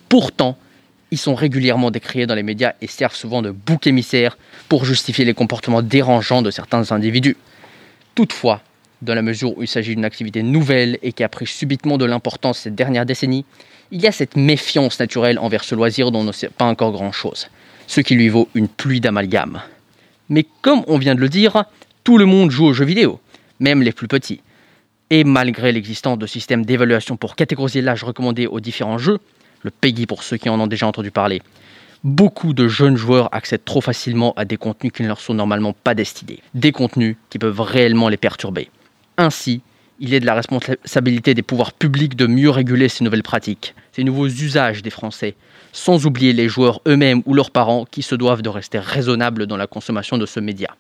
Pourtant, 0.08 0.58
ils 1.12 1.18
sont 1.18 1.36
régulièrement 1.36 1.92
décriés 1.92 2.26
dans 2.26 2.36
les 2.36 2.44
médias 2.44 2.74
et 2.82 2.88
servent 2.88 3.16
souvent 3.16 3.42
de 3.42 3.52
bouc 3.52 3.86
émissaire 3.86 4.38
pour 4.70 4.86
justifier 4.86 5.26
les 5.26 5.34
comportements 5.34 5.82
dérangeants 5.82 6.42
de 6.42 6.52
certains 6.52 6.92
individus. 6.94 7.36
Toutefois, 8.16 8.62
dans 9.02 9.14
la 9.14 9.22
mesure 9.22 9.58
où 9.58 9.62
il 9.62 9.68
s'agit 9.68 9.96
d'une 9.96 10.06
activité 10.06 10.42
nouvelle 10.42 10.98
et 11.02 11.12
qui 11.12 11.24
a 11.24 11.30
pris 11.30 11.48
subitement 11.48 11.98
de 11.98 12.06
l'importance 12.06 12.60
ces 12.60 12.72
dernières 12.72 13.06
décennies, 13.06 13.46
il 13.92 14.02
y 14.02 14.08
a 14.08 14.12
cette 14.12 14.38
méfiance 14.38 15.00
naturelle 15.00 15.38
envers 15.38 15.66
ce 15.66 15.76
loisir 15.76 16.12
dont 16.12 16.20
on 16.20 16.24
ne 16.24 16.32
sait 16.32 16.50
pas 16.50 16.66
encore 16.66 16.94
grand-chose, 16.94 17.50
ce 17.88 18.00
qui 18.00 18.16
lui 18.16 18.30
vaut 18.30 18.48
une 18.56 18.70
pluie 18.70 19.02
d'amalgame. 19.02 19.62
Mais 20.30 20.46
comme 20.62 20.84
on 20.88 20.98
vient 20.98 21.16
de 21.16 21.20
le 21.20 21.28
dire, 21.28 21.66
tout 22.06 22.18
le 22.18 22.26
monde 22.26 22.52
joue 22.52 22.68
aux 22.68 22.74
jeux 22.74 22.86
vidéo, 22.86 23.20
même 23.60 23.82
les 23.82 23.92
plus 23.92 24.08
petits. 24.08 24.42
Et 25.10 25.26
malgré 25.26 25.74
l'existence 25.74 26.18
de 26.18 26.26
systèmes 26.26 26.64
d'évaluation 26.64 27.18
pour 27.18 27.36
catégoriser 27.36 27.82
l'âge 27.82 28.06
recommandé 28.06 28.48
aux 28.48 28.62
différents 28.62 28.98
jeux, 28.98 29.20
le 29.64 29.72
PEGI 29.72 30.06
pour 30.06 30.24
ceux 30.24 30.38
qui 30.38 30.50
en 30.50 30.60
ont 30.60 30.68
déjà 30.68 30.88
entendu 30.88 31.12
parler, 31.12 31.42
beaucoup 32.04 32.54
de 32.54 32.68
jeunes 32.68 32.98
joueurs 32.98 33.30
accèdent 33.34 33.66
trop 33.66 33.82
facilement 33.82 34.34
à 34.36 34.46
des 34.46 34.58
contenus 34.58 34.92
qui 34.92 35.04
ne 35.04 35.08
leur 35.08 35.22
sont 35.22 35.34
normalement 35.34 35.74
pas 35.74 35.94
destinés, 35.94 36.40
des 36.54 36.72
contenus 36.72 37.16
qui 37.30 37.40
peuvent 37.40 37.62
réellement 37.62 38.10
les 38.10 38.18
perturber. 38.18 38.70
Ainsi, 39.18 39.62
il 40.00 40.14
est 40.14 40.20
de 40.20 40.26
la 40.26 40.34
responsabilité 40.34 41.36
des 41.36 41.44
pouvoirs 41.44 41.74
publics 41.74 42.16
de 42.16 42.26
mieux 42.26 42.50
réguler 42.50 42.90
ces 42.90 43.04
nouvelles 43.04 43.24
pratiques, 43.24 43.76
ces 43.92 44.04
nouveaux 44.04 44.28
usages 44.28 44.82
des 44.82 44.90
Français, 44.90 45.36
sans 45.74 46.06
oublier 46.06 46.34
les 46.34 46.50
joueurs 46.50 46.82
eux-mêmes 46.88 47.22
ou 47.26 47.34
leurs 47.34 47.52
parents 47.52 47.86
qui 47.86 48.02
se 48.02 48.16
doivent 48.16 48.42
de 48.42 48.50
rester 48.50 48.80
raisonnables 48.80 49.46
dans 49.46 49.58
la 49.58 49.68
consommation 49.68 50.18
de 50.18 50.26
ce 50.26 50.40
média. 50.40 50.76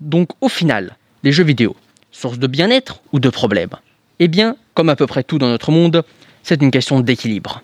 Donc 0.00 0.30
au 0.40 0.48
final, 0.48 0.96
les 1.22 1.32
jeux 1.32 1.44
vidéo, 1.44 1.76
source 2.10 2.38
de 2.38 2.46
bien-être 2.46 3.00
ou 3.12 3.20
de 3.20 3.28
problèmes? 3.28 3.76
Eh 4.18 4.28
bien, 4.28 4.56
comme 4.72 4.88
à 4.88 4.96
peu 4.96 5.06
près 5.06 5.24
tout 5.24 5.38
dans 5.38 5.48
notre 5.48 5.70
monde, 5.70 6.02
c'est 6.42 6.62
une 6.62 6.70
question 6.70 7.00
d'équilibre. 7.00 7.62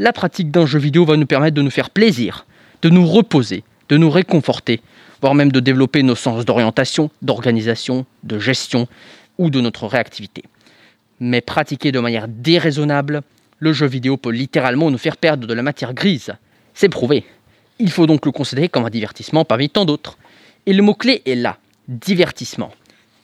La 0.00 0.14
pratique 0.14 0.50
d'un 0.50 0.64
jeu 0.64 0.78
vidéo 0.78 1.04
va 1.04 1.18
nous 1.18 1.26
permettre 1.26 1.54
de 1.54 1.60
nous 1.60 1.68
faire 1.68 1.90
plaisir, 1.90 2.46
de 2.80 2.88
nous 2.88 3.06
reposer, 3.06 3.64
de 3.90 3.98
nous 3.98 4.08
réconforter, 4.08 4.80
voire 5.20 5.34
même 5.34 5.52
de 5.52 5.60
développer 5.60 6.02
nos 6.02 6.14
sens 6.14 6.46
d'orientation, 6.46 7.10
d'organisation, 7.20 8.06
de 8.22 8.38
gestion, 8.38 8.88
ou 9.36 9.50
de 9.50 9.60
notre 9.60 9.86
réactivité. 9.86 10.44
Mais 11.20 11.42
pratiqué 11.42 11.92
de 11.92 12.00
manière 12.00 12.28
déraisonnable, 12.28 13.20
le 13.58 13.74
jeu 13.74 13.84
vidéo 13.84 14.16
peut 14.16 14.30
littéralement 14.30 14.90
nous 14.90 14.96
faire 14.96 15.18
perdre 15.18 15.46
de 15.46 15.52
la 15.52 15.60
matière 15.60 15.92
grise. 15.92 16.32
C'est 16.72 16.88
prouvé. 16.88 17.26
Il 17.78 17.90
faut 17.90 18.06
donc 18.06 18.24
le 18.24 18.32
considérer 18.32 18.70
comme 18.70 18.86
un 18.86 18.90
divertissement 18.90 19.44
parmi 19.44 19.68
tant 19.68 19.84
d'autres. 19.84 20.16
Et 20.64 20.72
le 20.72 20.82
mot-clé 20.82 21.20
est 21.26 21.34
là, 21.34 21.58
divertissement. 21.88 22.72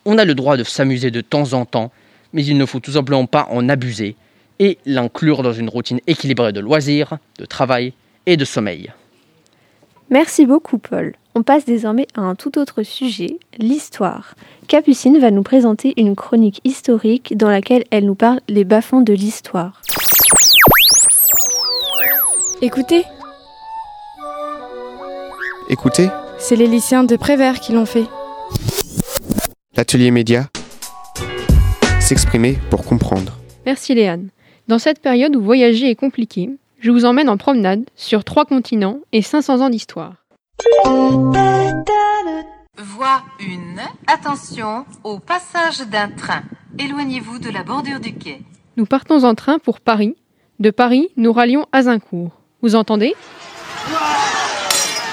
On 0.04 0.18
a 0.18 0.26
le 0.26 0.34
droit 0.34 0.58
de 0.58 0.64
s'amuser 0.64 1.10
de 1.10 1.22
temps 1.22 1.54
en 1.54 1.64
temps, 1.64 1.90
mais 2.34 2.44
il 2.44 2.58
ne 2.58 2.66
faut 2.66 2.80
tout 2.80 2.92
simplement 2.92 3.24
pas 3.24 3.48
en 3.50 3.66
abuser 3.70 4.14
et 4.58 4.78
l'inclure 4.86 5.42
dans 5.42 5.52
une 5.52 5.68
routine 5.68 6.00
équilibrée 6.06 6.52
de 6.52 6.60
loisirs, 6.60 7.18
de 7.38 7.44
travail 7.44 7.92
et 8.26 8.36
de 8.36 8.44
sommeil. 8.44 8.92
Merci 10.10 10.46
beaucoup 10.46 10.78
Paul. 10.78 11.14
On 11.34 11.42
passe 11.42 11.64
désormais 11.64 12.06
à 12.14 12.22
un 12.22 12.34
tout 12.34 12.58
autre 12.58 12.82
sujet, 12.82 13.38
l'histoire. 13.58 14.34
Capucine 14.68 15.18
va 15.18 15.30
nous 15.30 15.42
présenter 15.42 15.92
une 15.96 16.16
chronique 16.16 16.60
historique 16.64 17.36
dans 17.36 17.50
laquelle 17.50 17.84
elle 17.90 18.06
nous 18.06 18.14
parle 18.14 18.40
des 18.48 18.64
bas-fonds 18.64 19.02
de 19.02 19.12
l'histoire. 19.12 19.82
Écoutez. 22.62 23.04
Écoutez. 25.68 26.08
C'est 26.38 26.56
les 26.56 26.66
lycéens 26.66 27.04
de 27.04 27.16
Prévert 27.16 27.60
qui 27.60 27.72
l'ont 27.72 27.86
fait. 27.86 28.06
L'atelier 29.76 30.10
média. 30.10 30.48
S'exprimer 32.00 32.58
pour 32.70 32.84
comprendre. 32.84 33.36
Merci 33.66 33.94
Léane. 33.94 34.30
Dans 34.68 34.80
cette 34.80 35.00
période 35.00 35.36
où 35.36 35.40
voyager 35.40 35.90
est 35.90 35.94
compliqué, 35.94 36.50
je 36.80 36.90
vous 36.90 37.04
emmène 37.04 37.28
en 37.28 37.36
promenade 37.36 37.84
sur 37.94 38.24
trois 38.24 38.44
continents 38.44 38.98
et 39.12 39.22
500 39.22 39.60
ans 39.60 39.70
d'histoire. 39.70 40.14
Voie 42.76 43.22
1. 43.40 44.12
Attention 44.12 44.84
au 45.04 45.20
passage 45.20 45.86
d'un 45.88 46.08
train. 46.08 46.42
Éloignez-vous 46.80 47.38
de 47.38 47.50
la 47.50 47.62
bordure 47.62 48.00
du 48.00 48.14
quai. 48.14 48.40
Nous 48.76 48.86
partons 48.86 49.22
en 49.22 49.36
train 49.36 49.60
pour 49.60 49.78
Paris. 49.78 50.16
De 50.58 50.70
Paris, 50.70 51.10
nous 51.16 51.32
rallions 51.32 51.66
Azincourt. 51.70 52.32
Vous 52.60 52.74
entendez? 52.74 53.14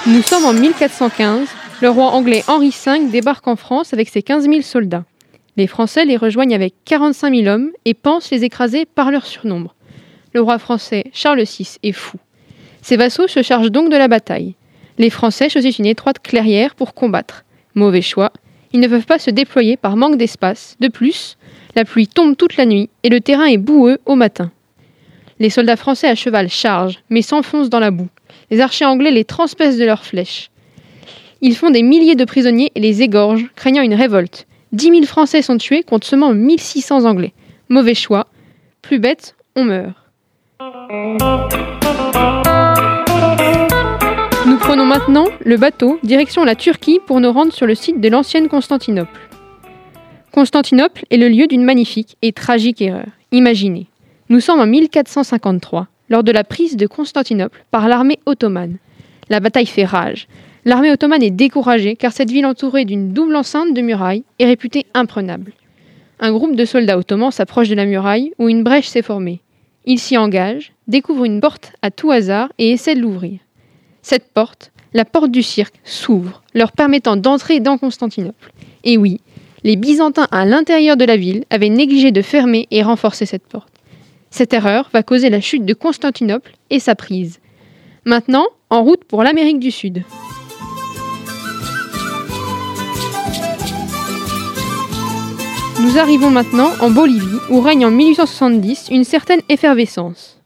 Nous 0.07 0.23
sommes 0.23 0.45
en 0.45 0.53
1415. 0.53 1.47
Le 1.83 1.89
roi 1.91 2.05
anglais 2.05 2.43
Henri 2.47 2.75
V 2.85 3.07
débarque 3.11 3.47
en 3.47 3.55
France 3.55 3.93
avec 3.93 4.09
ses 4.09 4.23
15 4.23 4.45
000 4.45 4.61
soldats. 4.63 5.03
Les 5.55 5.67
Français 5.67 6.05
les 6.05 6.17
rejoignent 6.17 6.55
avec 6.55 6.73
45 6.85 7.35
000 7.35 7.47
hommes 7.47 7.71
et 7.85 7.93
pensent 7.93 8.31
les 8.31 8.43
écraser 8.43 8.85
par 8.85 9.11
leur 9.11 9.25
surnombre. 9.25 9.75
Le 10.33 10.41
roi 10.41 10.57
français 10.57 11.05
Charles 11.13 11.43
VI 11.43 11.77
est 11.83 11.91
fou. 11.91 12.17
Ses 12.81 12.97
vassaux 12.97 13.27
se 13.27 13.43
chargent 13.43 13.71
donc 13.71 13.91
de 13.91 13.97
la 13.97 14.07
bataille. 14.07 14.55
Les 14.97 15.11
Français 15.11 15.49
choisissent 15.49 15.77
une 15.77 15.85
étroite 15.85 16.19
clairière 16.19 16.73
pour 16.73 16.95
combattre. 16.95 17.45
Mauvais 17.75 18.01
choix. 18.01 18.31
Ils 18.73 18.79
ne 18.79 18.87
peuvent 18.87 19.05
pas 19.05 19.19
se 19.19 19.29
déployer 19.29 19.77
par 19.77 19.95
manque 19.95 20.17
d'espace. 20.17 20.75
De 20.79 20.87
plus, 20.87 21.37
la 21.75 21.85
pluie 21.85 22.07
tombe 22.07 22.35
toute 22.35 22.57
la 22.57 22.65
nuit 22.65 22.89
et 23.03 23.09
le 23.09 23.21
terrain 23.21 23.45
est 23.45 23.57
boueux 23.57 23.99
au 24.05 24.15
matin. 24.15 24.51
Les 25.39 25.51
soldats 25.51 25.75
français 25.75 26.07
à 26.07 26.15
cheval 26.15 26.49
chargent, 26.49 26.99
mais 27.09 27.21
s'enfoncent 27.21 27.69
dans 27.69 27.79
la 27.79 27.91
boue. 27.91 28.09
Les 28.49 28.59
archers 28.59 28.85
anglais 28.85 29.11
les 29.11 29.25
transpercent 29.25 29.77
de 29.77 29.85
leurs 29.85 30.05
flèches. 30.05 30.49
Ils 31.41 31.55
font 31.55 31.69
des 31.69 31.83
milliers 31.83 32.15
de 32.15 32.25
prisonniers 32.25 32.71
et 32.73 32.79
les 32.79 33.03
égorgent, 33.03 33.49
craignant 33.55 33.83
une 33.83 33.93
révolte. 33.93 34.47
Dix 34.73 34.89
mille 34.89 35.05
Français 35.05 35.43
sont 35.43 35.59
tués 35.59 35.83
contre 35.83 36.07
seulement 36.07 36.33
1600 36.33 37.05
Anglais. 37.05 37.33
Mauvais 37.69 37.93
choix. 37.93 38.25
Plus 38.81 38.97
bête, 38.97 39.36
on 39.55 39.65
meurt. 39.65 39.93
Nous 44.47 44.57
prenons 44.57 44.86
maintenant 44.86 45.27
le 45.45 45.57
bateau 45.57 45.99
direction 46.01 46.43
la 46.43 46.55
Turquie 46.55 46.99
pour 47.05 47.19
nous 47.19 47.31
rendre 47.31 47.53
sur 47.53 47.67
le 47.67 47.75
site 47.75 48.01
de 48.01 48.09
l'ancienne 48.09 48.49
Constantinople. 48.49 49.19
Constantinople 50.31 51.05
est 51.12 51.17
le 51.17 51.29
lieu 51.29 51.45
d'une 51.45 51.63
magnifique 51.63 52.17
et 52.23 52.31
tragique 52.31 52.81
erreur. 52.81 53.05
Imaginez, 53.31 53.86
nous 54.29 54.39
sommes 54.39 54.59
en 54.59 54.65
1453, 54.65 55.88
lors 56.09 56.23
de 56.23 56.31
la 56.31 56.43
prise 56.43 56.77
de 56.77 56.88
Constantinople 56.88 57.63
par 57.69 57.88
l'armée 57.88 58.17
ottomane. 58.25 58.77
La 59.29 59.39
bataille 59.39 59.67
fait 59.67 59.86
rage. 59.86 60.27
L'armée 60.65 60.91
ottomane 60.91 61.23
est 61.23 61.32
découragée 61.32 61.95
car 61.95 62.13
cette 62.13 62.32
ville 62.32 62.45
entourée 62.45 62.86
d'une 62.86 63.12
double 63.12 63.36
enceinte 63.36 63.73
de 63.73 63.82
murailles 63.82 64.23
est 64.39 64.45
réputée 64.45 64.86
imprenable. 64.93 65.52
Un 66.19 66.32
groupe 66.32 66.56
de 66.56 66.63
soldats 66.63 66.97
ottomans 66.97 67.32
s'approche 67.32 67.67
de 67.67 67.76
la 67.76 67.86
muraille 67.86 68.32
où 68.39 68.47
une 68.47 68.63
brèche 68.63 68.88
s'est 68.88 69.02
formée. 69.02 69.41
Ils 69.86 69.99
s'y 69.99 70.17
engagent, 70.17 70.71
découvrent 70.88 71.26
une 71.26 71.41
porte 71.41 71.73
à 71.82 71.91
tout 71.91 72.12
hasard 72.12 72.49
et 72.58 72.71
essaient 72.71 72.95
de 72.95 73.02
l'ouvrir. 73.02 73.39
Cette 74.02 74.32
porte, 74.32 74.71
la 74.93 75.04
porte 75.04 75.32
du 75.32 75.43
cirque, 75.43 75.76
s'ouvre, 75.84 76.43
leur 76.54 76.71
permettant 76.71 77.17
d'entrer 77.17 77.60
dans 77.60 77.78
Constantinople. 77.78 78.54
Et 78.86 78.97
oui, 78.97 79.19
les 79.65 79.76
Byzantins 79.76 80.28
à 80.32 80.45
l'intérieur 80.45 80.95
de 80.95 81.04
la 81.04 81.17
ville 81.17 81.43
avaient 81.49 81.69
négligé 81.69 82.12
de 82.12 82.21
fermer 82.21 82.67
et 82.71 82.84
renforcer 82.84 83.26
cette 83.26 83.47
porte. 83.47 83.73
Cette 84.30 84.54
erreur 84.54 84.89
va 84.93 85.04
causer 85.04 85.30
la 85.30 85.41
chute 85.41 85.65
de 85.65 85.73
Constantinople 85.73 86.54
et 86.69 86.80
sa 86.80 86.95
prise. 86.95 87.39
Maintenant, 88.06 88.45
en 88.69 88.84
route 88.84 89.04
pour 89.04 89.23
l'Amérique 89.23 89.60
du 89.60 89.71
Sud. 89.71 90.04
Nous 95.83 95.97
arrivons 95.97 96.29
maintenant 96.29 96.71
en 96.79 96.91
Bolivie, 96.91 97.41
où 97.49 97.59
règne 97.59 97.85
en 97.85 97.91
1870 97.91 98.87
une 98.89 99.03
certaine 99.03 99.41
effervescence. 99.49 100.39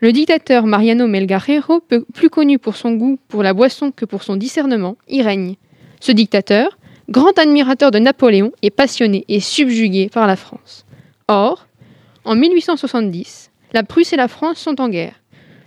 Le 0.00 0.12
dictateur 0.12 0.66
Mariano 0.66 1.06
Melgarejo, 1.06 1.82
plus 2.12 2.28
connu 2.28 2.58
pour 2.58 2.76
son 2.76 2.92
goût 2.92 3.18
pour 3.28 3.42
la 3.42 3.54
boisson 3.54 3.90
que 3.90 4.04
pour 4.04 4.22
son 4.22 4.36
discernement, 4.36 4.98
y 5.08 5.22
règne. 5.22 5.54
Ce 5.98 6.12
dictateur, 6.12 6.76
grand 7.08 7.38
admirateur 7.38 7.90
de 7.90 7.98
Napoléon, 7.98 8.52
est 8.60 8.68
passionné 8.68 9.24
et 9.28 9.40
subjugué 9.40 10.10
par 10.12 10.26
la 10.26 10.36
France. 10.36 10.84
Or, 11.26 11.66
en 12.26 12.36
1870, 12.36 13.50
la 13.72 13.84
Prusse 13.84 14.12
et 14.12 14.16
la 14.16 14.28
France 14.28 14.58
sont 14.58 14.78
en 14.78 14.90
guerre. 14.90 15.22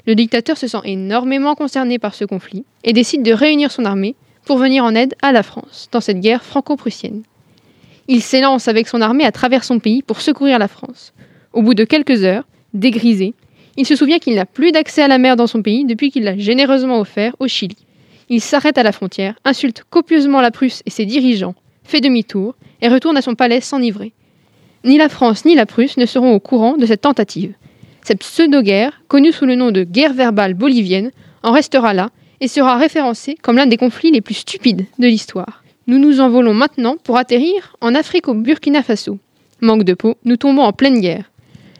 Le 0.06 0.14
dictateur 0.14 0.56
se 0.56 0.68
sent 0.68 0.82
énormément 0.84 1.56
concerné 1.56 1.98
par 1.98 2.14
ce 2.14 2.26
conflit 2.26 2.64
et 2.84 2.94
décide 2.94 3.24
de 3.24 3.34
réunir 3.34 3.72
son 3.72 3.86
armée 3.86 4.16
pour 4.46 4.60
venir 4.60 4.84
en 4.84 4.94
aide 4.94 5.16
à 5.24 5.32
la 5.32 5.42
France 5.42 5.90
dans 5.92 6.00
cette 6.00 6.20
guerre 6.20 6.44
franco-prussienne. 6.44 7.24
Il 8.08 8.22
s'élance 8.22 8.68
avec 8.68 8.88
son 8.88 9.02
armée 9.02 9.26
à 9.26 9.32
travers 9.32 9.64
son 9.64 9.80
pays 9.80 10.04
pour 10.04 10.22
secourir 10.22 10.60
la 10.60 10.68
France. 10.68 11.14
Au 11.54 11.64
bout 11.64 11.74
de 11.74 11.84
quelques 11.84 12.24
heures, 12.24 12.44
dégrisé, 12.74 13.34
il 13.78 13.86
se 13.86 13.96
souvient 13.96 14.20
qu'il 14.20 14.36
n'a 14.36 14.46
plus 14.46 14.72
d'accès 14.72 15.02
à 15.02 15.08
la 15.08 15.18
mer 15.18 15.36
dans 15.36 15.48
son 15.48 15.62
pays 15.62 15.86
depuis 15.86 16.12
qu'il 16.12 16.24
l'a 16.24 16.38
généreusement 16.38 17.00
offert 17.00 17.36
au 17.40 17.48
Chili. 17.48 17.78
Il 18.30 18.42
s'arrête 18.42 18.78
à 18.78 18.84
la 18.84 18.92
frontière, 18.92 19.36
insulte 19.44 19.84
copieusement 19.90 20.42
la 20.42 20.52
Prusse 20.52 20.84
et 20.86 20.90
ses 20.90 21.06
dirigeants, 21.06 21.56
fait 21.84 22.00
demi-tour 22.00 22.56
et 22.82 22.90
retourne 22.90 23.18
à 23.18 23.22
son 23.22 23.36
palais 23.36 23.60
s'enivrer. 23.60 24.14
Ni 24.84 24.98
la 24.98 25.10
France 25.10 25.46
ni 25.46 25.56
la 25.56 25.66
Prusse 25.66 25.98
ne 25.98 26.06
seront 26.06 26.34
au 26.34 26.40
courant 26.40 26.78
de 26.78 26.86
cette 26.86 27.02
tentative. 27.02 27.54
Cette 28.04 28.20
pseudo-guerre, 28.20 29.02
connue 29.08 29.32
sous 29.32 29.48
le 29.48 29.56
nom 29.56 29.72
de 29.72 29.84
guerre 29.84 30.14
verbale 30.14 30.54
bolivienne, 30.54 31.12
en 31.42 31.52
restera 31.52 31.94
là 31.94 32.12
et 32.40 32.48
sera 32.48 32.78
référencée 32.78 33.36
comme 33.42 33.58
l'un 33.58 33.66
des 33.66 33.78
conflits 33.78 34.12
les 34.12 34.22
plus 34.22 34.36
stupides 34.36 34.86
de 35.00 35.08
l'histoire. 35.08 35.65
Nous 35.88 36.00
nous 36.00 36.20
envolons 36.20 36.56
maintenant 36.56 36.98
pour 36.98 37.16
atterrir 37.16 37.76
en 37.80 37.94
Afrique 37.94 38.28
au 38.28 38.34
Burkina 38.34 38.82
Faso. 38.82 39.20
Manque 39.62 39.84
de 39.84 39.94
peau, 39.94 40.16
nous 40.26 40.36
tombons 40.36 40.64
en 40.64 40.74
pleine 40.74 41.00
guerre. 41.00 41.32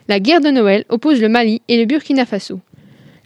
La 0.06 0.20
guerre 0.20 0.40
de 0.40 0.50
Noël 0.50 0.84
oppose 0.88 1.20
le 1.20 1.28
Mali 1.28 1.60
et 1.66 1.76
le 1.76 1.86
Burkina 1.86 2.24
Faso. 2.24 2.60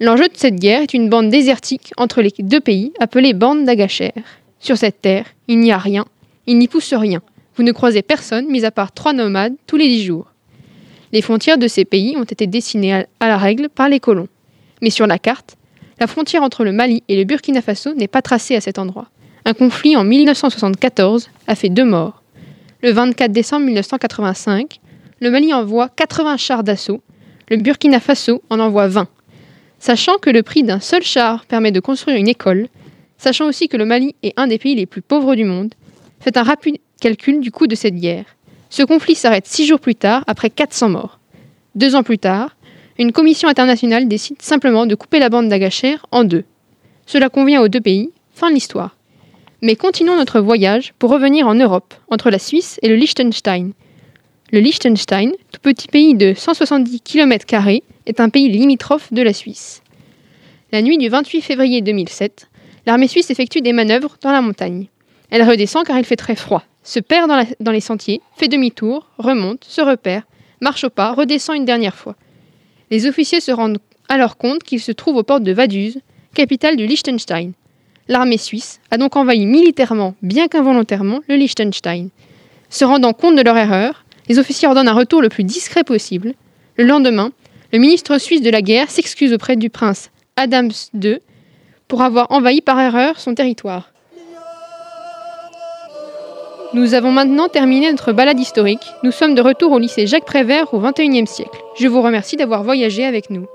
L'enjeu 0.01 0.29
de 0.29 0.37
cette 0.37 0.57
guerre 0.57 0.81
est 0.81 0.95
une 0.95 1.11
bande 1.11 1.29
désertique 1.29 1.93
entre 1.99 2.23
les 2.23 2.33
deux 2.39 2.61
pays 2.61 2.95
appelée 2.99 3.35
bande 3.35 3.67
d'Agachère. 3.67 4.23
Sur 4.59 4.79
cette 4.79 5.03
terre, 5.03 5.27
il 5.49 5.59
n'y 5.59 5.71
a 5.71 5.77
rien, 5.77 6.07
il 6.47 6.57
n'y 6.57 6.67
pousse 6.67 6.95
rien. 6.95 7.21
Vous 7.57 7.63
ne 7.63 7.73
croisez 7.73 8.01
personne, 8.01 8.49
mis 8.49 8.65
à 8.65 8.71
part 8.71 8.93
trois 8.93 9.13
nomades, 9.13 9.57
tous 9.67 9.77
les 9.77 9.87
dix 9.87 10.03
jours. 10.03 10.33
Les 11.13 11.21
frontières 11.21 11.59
de 11.59 11.69
ces 11.69 11.85
pays 11.85 12.17
ont 12.17 12.25
été 12.25 12.47
dessinées 12.47 13.05
à 13.21 13.29
la 13.29 13.37
règle 13.37 13.69
par 13.69 13.91
les 13.91 14.01
colons. 14.01 14.29
Mais 14.81 14.89
sur 14.89 15.07
la 15.07 15.19
carte, 15.19 15.59
la 15.99 16.07
frontière 16.07 16.43
entre 16.43 16.65
le 16.65 16.73
Mali 16.73 17.03
et 17.09 17.17
le 17.17 17.25
Burkina 17.25 17.61
Faso 17.61 17.93
n'est 17.93 18.09
pas 18.09 18.23
tracée 18.23 18.57
à 18.57 18.63
cet 18.63 18.79
endroit. 18.79 19.11
Un 19.47 19.55
conflit 19.55 19.97
en 19.97 20.05
1974 20.05 21.31
a 21.47 21.55
fait 21.55 21.71
deux 21.71 21.85
morts. 21.85 22.23
Le 22.83 22.93
24 22.93 23.33
décembre 23.33 23.67
1985, 23.67 24.81
le 25.21 25.31
Mali 25.31 25.55
envoie 25.55 25.89
80 25.89 26.37
chars 26.37 26.63
d'assaut, 26.63 27.01
le 27.49 27.57
Burkina 27.57 28.01
Faso 28.01 28.43
en 28.51 28.61
envoie 28.61 28.89
20. 28.89 29.09
Sachant 29.79 30.19
que 30.19 30.29
le 30.29 30.43
prix 30.43 30.63
d'un 30.63 30.81
seul 30.81 31.03
char 31.03 31.47
permet 31.47 31.73
de 31.73 31.81
construire 31.81 32.19
une 32.19 32.29
école, 32.29 32.69
sachant 33.17 33.47
aussi 33.47 33.69
que 33.69 33.79
le 33.79 33.87
Mali 33.87 34.15
est 34.23 34.35
un 34.37 34.47
des 34.47 34.59
pays 34.59 34.75
les 34.75 34.85
plus 34.85 35.01
pauvres 35.01 35.35
du 35.35 35.45
monde, 35.45 35.75
faites 36.21 36.37
un 36.37 36.43
rapide 36.43 36.77
calcul 37.01 37.41
du 37.41 37.51
coût 37.51 37.67
de 37.67 37.75
cette 37.75 37.97
guerre. 37.97 38.27
Ce 38.69 38.83
conflit 38.83 39.15
s'arrête 39.15 39.47
six 39.47 39.67
jours 39.67 39.81
plus 39.81 39.95
tard, 39.95 40.23
après 40.27 40.51
400 40.51 40.91
morts. 40.91 41.19
Deux 41.75 41.95
ans 41.97 42.03
plus 42.03 42.19
tard, 42.19 42.57
une 42.99 43.13
commission 43.13 43.49
internationale 43.49 44.07
décide 44.07 44.43
simplement 44.43 44.85
de 44.85 44.95
couper 44.95 45.19
la 45.19 45.31
bande 45.31 45.49
d'Agachère 45.49 46.05
en 46.13 46.25
deux. 46.25 46.45
Cela 47.07 47.31
convient 47.31 47.63
aux 47.63 47.69
deux 47.69 47.81
pays, 47.81 48.11
fin 48.35 48.51
de 48.51 48.55
l'histoire. 48.55 48.97
Mais 49.63 49.77
continuons 49.77 50.17
notre 50.17 50.41
voyage 50.41 50.95
pour 50.99 51.11
revenir 51.11 51.47
en 51.47 51.55
Europe, 51.55 51.93
entre 52.09 52.31
la 52.31 52.39
Suisse 52.39 52.79
et 52.81 52.89
le 52.89 52.97
Liechtenstein. 52.97 53.73
Le 54.53 54.59
Liechtenstein, 54.59 55.33
tout 55.53 55.61
petit 55.61 55.87
pays 55.87 56.15
de 56.15 56.33
170 56.33 57.03
km, 57.03 57.45
est 58.07 58.21
un 58.21 58.31
pays 58.31 58.49
limitrophe 58.49 59.13
de 59.13 59.21
la 59.21 59.35
Suisse. 59.35 59.83
La 60.73 60.81
nuit 60.81 60.97
du 60.97 61.11
28 61.11 61.43
février 61.43 61.83
2007, 61.83 62.49
l'armée 62.87 63.07
suisse 63.07 63.31
effectue 63.31 63.61
des 63.61 63.75
manœuvres 63.75 64.17
dans 64.23 64.33
la 64.33 64.41
montagne. 64.41 64.87
Elle 65.29 65.47
redescend 65.47 65.87
car 65.87 65.99
il 65.99 66.07
fait 66.07 66.17
très 66.17 66.37
froid, 66.37 66.65
se 66.83 66.99
perd 66.99 67.31
dans, 67.61 67.73
les 67.73 67.81
sentiers, 67.81 68.23
fait 68.37 68.49
demi-tour, 68.49 69.11
remonte, 69.19 69.65
se 69.65 69.83
repère, 69.83 70.23
marche 70.63 70.85
au 70.85 70.91
pas, 70.91 71.13
redescend 71.13 71.55
une 71.57 71.67
dernière 71.67 71.97
fois. 71.97 72.17
Les 72.91 73.07
officiers 73.07 73.41
se 73.41 73.53
rendent 73.53 73.79
alors 74.09 74.39
compte 74.39 74.63
qu'ils 74.63 74.81
se 74.81 74.93
trouvent 74.93 75.17
aux 75.17 75.23
portes 75.23 75.45
de 75.45 75.53
Vaduz, 75.53 75.99
capitale 76.35 76.77
du 76.77 76.87
Liechtenstein. 76.87 77.53
L'armée 78.11 78.39
suisse 78.39 78.81
a 78.91 78.99
donc 78.99 79.15
envahi 79.15 79.47
militairement, 79.47 80.17
bien 80.21 80.49
qu'involontairement, 80.49 81.21
le 81.29 81.37
Liechtenstein. 81.37 82.09
Se 82.69 82.85
rendant 82.85 83.13
compte 83.13 83.37
de 83.37 83.43
leur 83.43 83.57
erreur, 83.57 84.05
les 84.29 84.41
officiers 84.41 84.67
ordonnent 84.67 84.89
un 84.89 84.95
retour 84.95 85.23
le 85.23 85.29
plus 85.29 85.45
discret 85.45 85.85
possible. 85.85 86.35
Le 86.77 86.83
lendemain, 86.83 87.31
le 87.73 87.79
ministre 87.79 88.19
suisse 88.19 88.43
de 88.43 88.51
la 88.51 88.63
guerre 88.63 88.91
s'excuse 88.91 89.33
auprès 89.33 89.55
du 89.55 89.71
prince 89.71 90.11
Adams 90.35 90.73
II 90.93 91.21
pour 91.87 92.03
avoir 92.03 92.33
envahi 92.33 92.61
par 92.63 92.81
erreur 92.81 93.21
son 93.21 93.33
territoire. 93.33 93.93
Nous 96.75 96.95
avons 96.95 97.13
maintenant 97.13 97.47
terminé 97.47 97.93
notre 97.93 98.13
balade 98.13 98.41
historique. 98.41 98.87
Nous 99.05 99.13
sommes 99.13 99.37
de 99.37 99.41
retour 99.41 99.71
au 99.71 99.79
lycée 99.79 100.09
Jacques 100.09 100.25
Prévert 100.25 100.75
au 100.75 100.81
XXIe 100.81 101.29
siècle. 101.29 101.61
Je 101.79 101.87
vous 101.87 102.03
remercie 102.03 102.37
d'avoir 102.37 102.65
voyagé 102.65 103.05
avec 103.05 103.31
nous. 103.31 103.47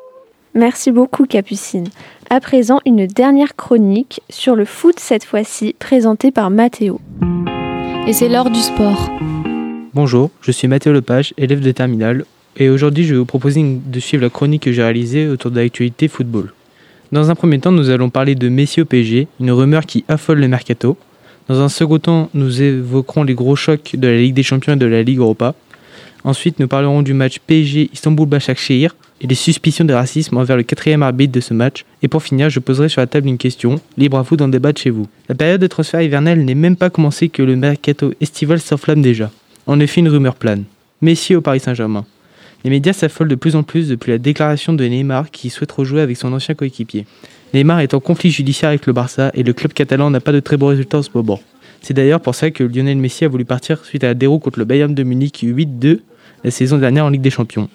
Merci 0.54 0.92
beaucoup 0.92 1.26
Capucine. 1.26 1.90
À 2.36 2.42
présent, 2.42 2.82
une 2.86 3.08
dernière 3.08 3.56
chronique 3.56 4.20
sur 4.30 4.58
le 4.58 4.66
foot 4.66 5.00
cette 5.00 5.24
fois-ci, 5.24 5.74
présentée 5.80 6.32
par 6.32 6.50
Mathéo. 6.50 7.00
Et 8.08 8.12
c'est 8.12 8.28
l'heure 8.28 8.50
du 8.50 8.60
sport. 8.60 9.10
Bonjour, 9.94 10.32
je 10.42 10.52
suis 10.52 10.68
Mathéo 10.68 10.92
Lepage, 10.92 11.34
élève 11.38 11.62
de 11.62 11.72
terminale, 11.72 12.26
et 12.58 12.68
aujourd'hui 12.68 13.06
je 13.06 13.14
vais 13.14 13.20
vous 13.20 13.26
proposer 13.26 13.80
de 13.86 14.00
suivre 14.02 14.22
la 14.22 14.30
chronique 14.30 14.64
que 14.64 14.74
j'ai 14.74 14.84
réalisée 14.84 15.30
autour 15.30 15.50
de 15.50 15.62
l'actualité 15.62 16.10
football. 16.10 16.52
Dans 17.14 17.32
un 17.32 17.36
premier 17.36 17.58
temps, 17.58 17.72
nous 17.72 17.90
allons 17.90 18.10
parler 18.10 18.36
de 18.36 18.50
Messi 18.50 18.82
au 18.82 18.86
PSG, 18.86 19.30
une 19.40 19.52
rumeur 19.52 19.86
qui 19.86 20.04
affole 20.10 20.42
le 20.42 20.50
mercato. 20.50 20.98
Dans 21.48 21.62
un 21.62 21.70
second 21.70 22.00
temps, 22.00 22.30
nous 22.34 22.62
évoquerons 22.62 23.24
les 23.24 23.34
gros 23.34 23.56
chocs 23.56 23.96
de 23.96 24.10
la 24.10 24.18
Ligue 24.18 24.34
des 24.34 24.44
Champions 24.44 24.74
et 24.74 24.76
de 24.76 24.86
la 24.86 25.04
Ligue 25.04 25.20
Europa. 25.20 25.56
Ensuite, 26.26 26.60
nous 26.60 26.68
parlerons 26.68 27.02
du 27.02 27.14
match 27.14 27.40
PSG 27.40 27.92
Istanbul 27.94 28.28
Başakşehir 28.28 28.94
et 29.22 29.28
des 29.28 29.36
suspicions 29.36 29.86
de 29.86 29.94
racisme 29.94 30.38
envers 30.38 30.58
le 30.58 30.64
quatrième 30.64 31.04
arbitre 31.04 31.32
de 31.32 31.40
ce 31.40 31.54
match. 31.54 31.86
Et 32.02 32.08
pour 32.08 32.24
finir, 32.24 32.50
je 32.50 32.60
poserai 32.60 32.90
sur 32.90 33.02
la 33.02 33.08
table 33.08 33.28
une 33.28 33.38
question, 33.38 33.80
libre 33.98 34.18
à 34.18 34.22
vous 34.22 34.36
d'en 34.36 34.48
débattre 34.48 34.82
chez 34.82 34.90
vous. 34.90 35.08
La 35.30 35.36
période 35.36 35.62
de 35.62 35.68
transfert 35.68 36.02
hivernal 36.02 36.40
n'est 36.40 36.56
même 36.56 36.76
pas 36.76 36.90
commencée 36.90 37.30
que 37.30 37.42
le 37.42 37.56
mercato 37.56 38.14
estival 38.22 38.60
s'enflamme 38.60 39.02
déjà. 39.02 39.32
En 39.68 39.80
effet, 39.80 40.02
une 40.02 40.10
rumeur 40.10 40.36
plane. 40.36 40.64
Messi 41.02 41.36
au 41.36 41.42
Paris 41.42 41.60
Saint-Germain. 41.60 42.06
Les 42.64 42.70
médias 42.70 42.94
s'affolent 42.94 43.28
de 43.28 43.36
plus 43.36 43.56
en 43.56 43.64
plus 43.64 43.90
depuis 43.90 44.12
la 44.12 44.18
déclaration 44.18 44.74
de 44.74 44.84
Neymar 44.84 45.30
qui 45.30 45.50
souhaite 45.50 45.72
rejouer 45.72 46.02
avec 46.02 46.18
son 46.18 46.34
ancien 46.34 46.56
coéquipier. 46.56 47.06
Neymar 47.54 47.82
est 47.82 47.94
en 47.94 48.00
conflit 48.00 48.32
judiciaire 48.32 48.70
avec 48.70 48.86
le 48.88 48.94
Barça 48.94 49.32
et 49.36 49.44
le 49.44 49.54
club 49.54 49.72
catalan 49.74 50.10
n'a 50.10 50.20
pas 50.20 50.32
de 50.32 50.40
très 50.40 50.58
bons 50.58 50.68
résultats 50.68 50.98
en 50.98 51.04
ce 51.04 51.10
moment. 51.14 51.40
C'est 51.82 51.94
d'ailleurs 51.94 52.22
pour 52.22 52.34
ça 52.34 52.50
que 52.50 52.64
Lionel 52.64 52.98
Messi 52.98 53.24
a 53.24 53.28
voulu 53.28 53.46
partir 53.46 53.86
suite 53.86 54.04
à 54.04 54.08
la 54.08 54.14
déroute 54.16 54.42
contre 54.42 54.58
le 54.58 54.66
Bayern 54.66 54.96
de 54.96 55.04
Munich 55.04 55.44
8-2 55.44 56.00
la 56.44 56.52
saison 56.52 56.80
dernière 56.80 57.06
en 57.06 57.10
Ligue 57.10 57.22
des 57.22 57.30
Champions. 57.30 57.70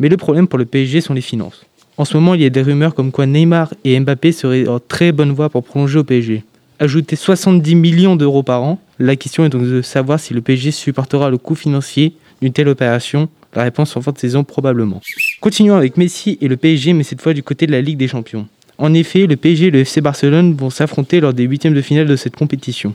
Mais 0.00 0.08
le 0.08 0.16
problème 0.16 0.48
pour 0.48 0.58
le 0.58 0.64
PSG 0.64 1.00
sont 1.00 1.14
les 1.14 1.20
finances. 1.20 1.64
En 1.96 2.04
ce 2.04 2.16
moment, 2.16 2.34
il 2.34 2.42
y 2.42 2.44
a 2.44 2.50
des 2.50 2.62
rumeurs 2.62 2.94
comme 2.94 3.12
quoi 3.12 3.26
Neymar 3.26 3.72
et 3.84 3.98
Mbappé 3.98 4.32
seraient 4.32 4.66
en 4.66 4.80
très 4.80 5.12
bonne 5.12 5.30
voie 5.30 5.48
pour 5.48 5.62
prolonger 5.62 6.00
au 6.00 6.04
PSG. 6.04 6.42
Ajouter 6.80 7.14
70 7.14 7.76
millions 7.76 8.16
d'euros 8.16 8.42
par 8.42 8.64
an, 8.64 8.80
la 8.98 9.14
question 9.14 9.44
est 9.44 9.48
donc 9.48 9.62
de 9.62 9.80
savoir 9.80 10.18
si 10.18 10.34
le 10.34 10.40
PSG 10.40 10.72
supportera 10.72 11.30
le 11.30 11.38
coût 11.38 11.54
financier 11.54 12.14
d'une 12.42 12.52
telle 12.52 12.68
opération. 12.68 13.28
La 13.54 13.62
réponse 13.62 13.96
en 13.96 14.02
fin 14.02 14.10
de 14.10 14.18
saison 14.18 14.42
probablement. 14.42 15.00
Continuons 15.40 15.76
avec 15.76 15.96
Messi 15.96 16.36
et 16.40 16.48
le 16.48 16.56
PSG, 16.56 16.92
mais 16.92 17.04
cette 17.04 17.22
fois 17.22 17.32
du 17.32 17.44
côté 17.44 17.68
de 17.68 17.72
la 17.72 17.80
Ligue 17.80 17.98
des 17.98 18.08
Champions. 18.08 18.48
En 18.78 18.92
effet, 18.92 19.26
le 19.28 19.36
PSG 19.36 19.66
et 19.66 19.70
le 19.70 19.80
FC 19.80 20.00
Barcelone 20.00 20.54
vont 20.54 20.70
s'affronter 20.70 21.20
lors 21.20 21.32
des 21.32 21.44
huitièmes 21.44 21.74
de 21.74 21.80
finale 21.80 22.08
de 22.08 22.16
cette 22.16 22.34
compétition. 22.34 22.92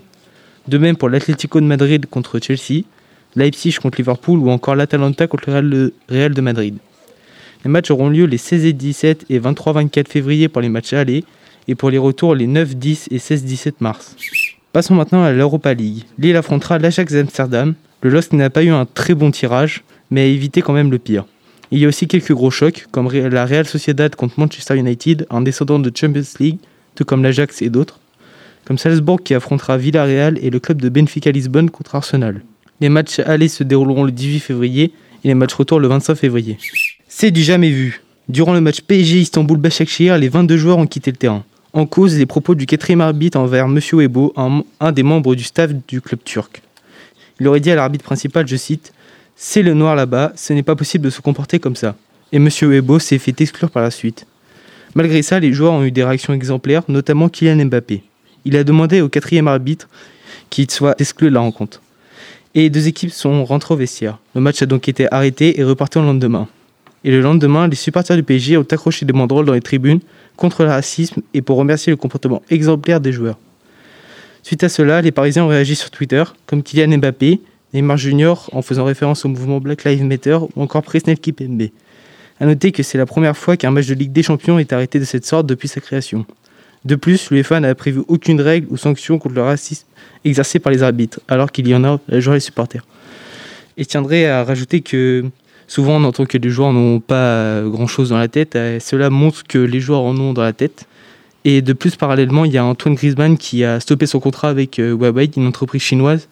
De 0.68 0.78
même 0.78 0.98
pour 0.98 1.08
l'Atlético 1.08 1.62
de 1.62 1.66
Madrid 1.66 2.06
contre 2.10 2.40
Chelsea, 2.40 2.84
Leipzig 3.38 3.78
contre 3.82 3.98
Liverpool 3.98 4.40
ou 4.40 4.50
encore 4.50 4.76
l'Atalanta 4.76 5.28
contre 5.28 5.52
le 5.52 5.94
Real 6.10 6.34
de 6.34 6.42
Madrid. 6.42 6.76
Les 7.66 7.70
matchs 7.70 7.92
auront 7.92 8.10
lieu 8.10 8.26
les 8.26 8.38
16 8.38 8.66
et 8.66 8.74
17 8.74 9.26
et 9.30 9.40
23-24 9.40 10.08
février 10.08 10.48
pour 10.48 10.62
les 10.62 10.70
matchs 10.70 10.94
allés 10.94 11.26
et 11.68 11.76
pour 11.76 11.90
les 11.90 11.98
retours 11.98 12.34
les 12.34 12.48
9, 12.48 12.76
10 12.76 13.10
et 13.12 13.18
16-17 13.18 13.74
mars. 13.82 14.16
Passons 14.72 14.96
maintenant 14.96 15.24
à 15.24 15.32
l'Europa 15.32 15.74
League. 15.74 16.04
Lille 16.18 16.36
affrontera 16.36 16.80
l'Ajax 16.80 17.14
Amsterdam. 17.16 17.74
Le 18.02 18.10
LOSC 18.10 18.34
n'a 18.34 18.50
pas 18.50 18.64
eu 18.64 18.70
un 18.70 18.86
très 18.86 19.14
bon 19.14 19.32
tirage, 19.32 19.84
mais 20.10 20.22
a 20.22 20.26
évité 20.26 20.62
quand 20.62 20.74
même 20.74 20.90
le 20.90 21.00
pire. 21.00 21.26
Il 21.72 21.80
y 21.80 21.86
a 21.86 21.88
aussi 21.88 22.08
quelques 22.08 22.32
gros 22.32 22.50
chocs, 22.50 22.88
comme 22.92 23.12
la 23.12 23.46
Real 23.46 23.66
Sociedad 23.66 24.16
contre 24.16 24.40
Manchester 24.40 24.78
United 24.78 25.28
en 25.30 25.42
descendant 25.42 25.80
de 25.80 25.92
Champions 25.94 26.24
League, 26.40 26.60
tout 26.96 27.04
comme 27.04 27.24
l'Ajax 27.24 27.62
et 27.62 27.70
d'autres, 27.70 28.00
comme 28.66 28.78
Salzbourg 28.78 29.22
qui 29.22 29.34
affrontera 29.34 29.78
Villarreal 29.78 30.40
et 30.42 30.50
le 30.50 30.60
club 30.60 30.82
de 30.82 30.90
Benfica 30.90 31.30
Lisbonne 31.32 31.70
contre 31.70 31.96
Arsenal. 31.96 32.42
Les 32.82 32.90
matchs 32.90 33.20
allés 33.20 33.50
se 33.50 33.64
dérouleront 33.64 34.04
le 34.04 34.12
18 34.12 34.40
février 34.40 34.94
et 35.24 35.28
les 35.28 35.36
matchs 35.36 35.54
retour 35.54 35.80
le 35.80 35.88
25 35.88 36.16
février. 36.16 36.58
C'est 37.22 37.32
du 37.32 37.44
jamais 37.44 37.70
vu. 37.70 38.02
Durant 38.30 38.54
le 38.54 38.62
match 38.62 38.80
PSG 38.80 39.20
Istanbul 39.20 39.58
Başakşehir, 39.58 40.18
les 40.18 40.30
22 40.30 40.56
joueurs 40.56 40.78
ont 40.78 40.88
quitté 40.88 41.12
le 41.12 41.18
terrain. 41.18 41.44
En 41.74 41.86
cause, 41.86 42.18
les 42.18 42.26
propos 42.26 42.56
du 42.56 42.66
quatrième 42.66 43.02
arbitre 43.02 43.38
envers 43.38 43.66
M. 43.66 43.78
Ebo, 44.00 44.34
un, 44.38 44.92
des 44.94 45.04
membres 45.04 45.36
du 45.36 45.44
staff 45.44 45.72
du 45.86 46.00
club 46.00 46.22
turc. 46.24 46.62
Il 47.42 47.48
aurait 47.50 47.60
dit 47.60 47.72
à 47.72 47.76
l'arbitre 47.76 48.06
principal, 48.06 48.48
je 48.48 48.56
cite, 48.56 48.94
C'est 49.36 49.64
le 49.64 49.74
noir 49.74 49.98
là-bas, 49.98 50.32
ce 50.38 50.54
n'est 50.54 50.64
pas 50.64 50.78
possible 50.78 51.04
de 51.04 51.10
se 51.10 51.20
comporter 51.20 51.60
comme 51.60 51.76
ça. 51.76 51.98
Et 52.32 52.38
M. 52.38 52.48
Ebo 52.62 53.00
s'est 53.00 53.18
fait 53.18 53.42
exclure 53.42 53.70
par 53.70 53.84
la 53.84 53.92
suite. 53.92 54.26
Malgré 54.96 55.22
ça, 55.22 55.42
les 55.42 55.52
joueurs 55.52 55.74
ont 55.74 55.84
eu 55.84 55.92
des 55.92 56.06
réactions 56.06 56.34
exemplaires, 56.34 56.84
notamment 56.88 57.28
Kylian 57.28 57.66
Mbappé. 57.66 58.02
Il 58.46 58.56
a 58.56 58.64
demandé 58.64 59.02
au 59.02 59.10
quatrième 59.10 59.50
arbitre 59.50 59.90
qu'ils 60.50 60.72
soient 60.72 60.96
exclus 61.00 61.28
de 61.28 61.34
la 61.34 61.42
rencontre. 61.42 61.82
Et 62.56 62.62
les 62.62 62.70
deux 62.70 62.88
équipes 62.88 63.12
sont 63.12 63.44
rentrées 63.44 63.74
au 63.74 63.78
vestiaire. 63.78 64.20
Le 64.36 64.40
match 64.40 64.62
a 64.62 64.66
donc 64.66 64.88
été 64.88 65.14
arrêté 65.14 65.60
et 65.60 65.66
reparti 65.66 66.00
le 66.00 66.06
lendemain. 66.06 66.48
Et 67.04 67.12
le 67.12 67.22
lendemain, 67.22 67.68
les 67.68 67.76
supporters 67.76 68.18
du 68.18 68.24
PSG 68.24 68.58
ont 68.58 68.66
accroché 68.70 69.06
des 69.06 69.14
banderoles 69.14 69.46
dans 69.46 69.54
les 69.54 69.62
tribunes 69.62 70.00
contre 70.36 70.64
le 70.64 70.70
racisme 70.70 71.22
et 71.34 71.42
pour 71.42 71.58
remercier 71.58 71.92
le 71.92 71.98
comportement 71.98 72.42
exemplaire 72.50 73.00
des 73.00 73.12
joueurs. 73.12 73.38
Suite 74.44 74.64
à 74.64 74.70
cela, 74.70 75.02
les 75.02 75.12
Parisiens 75.12 75.44
ont 75.44 75.50
réagi 75.50 75.76
sur 75.76 75.92
Twitter, 75.92 76.24
comme 76.46 76.64
Kylian 76.64 76.98
Mbappé, 76.98 77.40
Neymar 77.74 77.98
Junior 77.98 78.50
en 78.52 78.62
faisant 78.62 78.84
référence 78.84 79.26
au 79.26 79.30
mouvement 79.30 79.60
Black 79.60 79.84
Lives 79.84 80.04
Matter 80.04 80.38
ou 80.56 80.62
encore 80.62 80.82
Presnel 80.82 81.20
Kipembe. 81.20 81.70
A 82.40 82.46
noter 82.46 82.72
que 82.72 82.84
c'est 82.84 82.98
la 82.98 83.06
première 83.06 83.36
fois 83.36 83.58
qu'un 83.58 83.72
match 83.72 83.88
de 83.88 83.94
Ligue 83.94 84.12
des 84.12 84.24
Champions 84.24 84.60
est 84.60 84.74
arrêté 84.74 85.00
de 85.00 85.04
cette 85.04 85.26
sorte 85.26 85.46
depuis 85.46 85.68
sa 85.68 85.82
création. 85.82 86.26
De 86.86 86.96
plus, 86.96 87.30
l'UEFA 87.30 87.60
n'a 87.60 87.76
prévu 87.76 88.02
aucune 88.08 88.40
règle 88.40 88.68
ou 88.70 88.78
sanction 88.78 89.20
contre 89.20 89.36
le 89.36 89.42
racisme 89.42 89.86
exercé 90.24 90.60
par 90.60 90.72
les 90.72 90.82
arbitres, 90.82 91.20
alors 91.28 91.52
qu'il 91.52 91.68
y 91.68 91.76
en 91.76 91.84
a 91.84 92.00
joueurs 92.20 92.36
et 92.36 92.38
les 92.38 92.42
supporters. 92.42 92.86
Et 93.78 93.84
je 93.84 93.90
tiendrai 93.90 94.28
à 94.28 94.44
rajouter 94.44 94.82
que 94.82 95.26
souvent 95.70 95.96
on 95.96 96.04
entend 96.04 96.26
que 96.26 96.38
les 96.38 96.50
joueurs 96.50 96.74
n'ont 96.74 97.00
pas 97.00 97.62
grand-chose 97.62 98.10
dans 98.10 98.18
la 98.18 98.28
tête, 98.28 98.58
et 98.58 98.82
cela 98.82 99.10
montre 99.10 99.44
que 99.48 99.58
les 99.58 99.80
joueurs 99.80 100.02
en 100.02 100.18
ont 100.18 100.34
dans 100.34 100.42
la 100.42 100.52
tête. 100.52 100.86
Et 101.46 101.62
de 101.62 101.72
plus, 101.72 101.96
parallèlement, 101.96 102.44
il 102.44 102.52
y 102.52 102.58
a 102.58 102.66
Antoine 102.66 102.96
Griezmann 102.96 103.38
qui 103.38 103.64
a 103.64 103.80
stoppé 103.80 104.06
son 104.06 104.20
contrat 104.20 104.50
avec 104.50 104.76
Huawei, 104.78 105.30
une 105.38 105.48
entreprise 105.48 105.82
chinoise, 105.82 106.28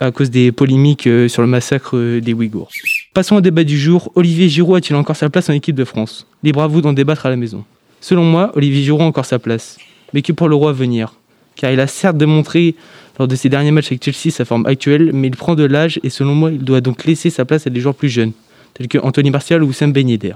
à 0.00 0.10
cause 0.10 0.30
des 0.30 0.50
polémiques 0.50 1.08
sur 1.28 1.42
le 1.42 1.46
massacre 1.46 2.18
des 2.18 2.32
Ouïghours. 2.32 2.70
Passons 3.12 3.36
au 3.36 3.40
débat 3.40 3.62
du 3.62 3.78
jour. 3.78 4.10
Olivier 4.16 4.48
Giroud 4.48 4.78
a-t-il 4.78 4.96
encore 4.96 5.14
sa 5.14 5.30
place 5.30 5.50
en 5.50 5.52
équipe 5.52 5.76
de 5.76 5.84
France? 5.84 6.26
Libre 6.42 6.62
à 6.62 6.66
vous 6.66 6.80
d'en 6.80 6.92
débattre 6.92 7.26
à 7.26 7.30
la 7.30 7.36
maison. 7.36 7.64
Selon 8.00 8.24
moi, 8.24 8.50
Olivier 8.56 8.82
Giroud 8.82 9.02
a 9.02 9.04
encore 9.04 9.24
sa 9.24 9.38
place, 9.38 9.78
mais 10.12 10.22
que 10.22 10.32
pour 10.32 10.48
le 10.48 10.56
roi 10.56 10.72
venir? 10.72 11.14
Car 11.54 11.70
il 11.70 11.78
a 11.78 11.86
certes 11.86 12.16
démontré 12.16 12.74
lors 13.18 13.28
de 13.28 13.36
ses 13.36 13.48
derniers 13.48 13.70
matchs 13.70 13.92
avec 13.92 14.04
Chelsea 14.04 14.34
sa 14.34 14.44
forme 14.44 14.66
actuelle, 14.66 15.12
mais 15.14 15.28
il 15.28 15.36
prend 15.36 15.54
de 15.54 15.64
l'âge 15.64 16.00
et 16.02 16.10
selon 16.10 16.34
moi, 16.34 16.50
il 16.50 16.64
doit 16.64 16.80
donc 16.80 17.04
laisser 17.04 17.30
sa 17.30 17.44
place 17.44 17.66
à 17.68 17.70
des 17.70 17.80
joueurs 17.80 17.94
plus 17.94 18.08
jeunes, 18.08 18.32
tels 18.74 18.88
que 18.88 18.98
Anthony 18.98 19.30
Martial 19.30 19.62
ou 19.62 19.72
Sam 19.72 19.92
Ben 19.92 20.08
Yedder. 20.08 20.34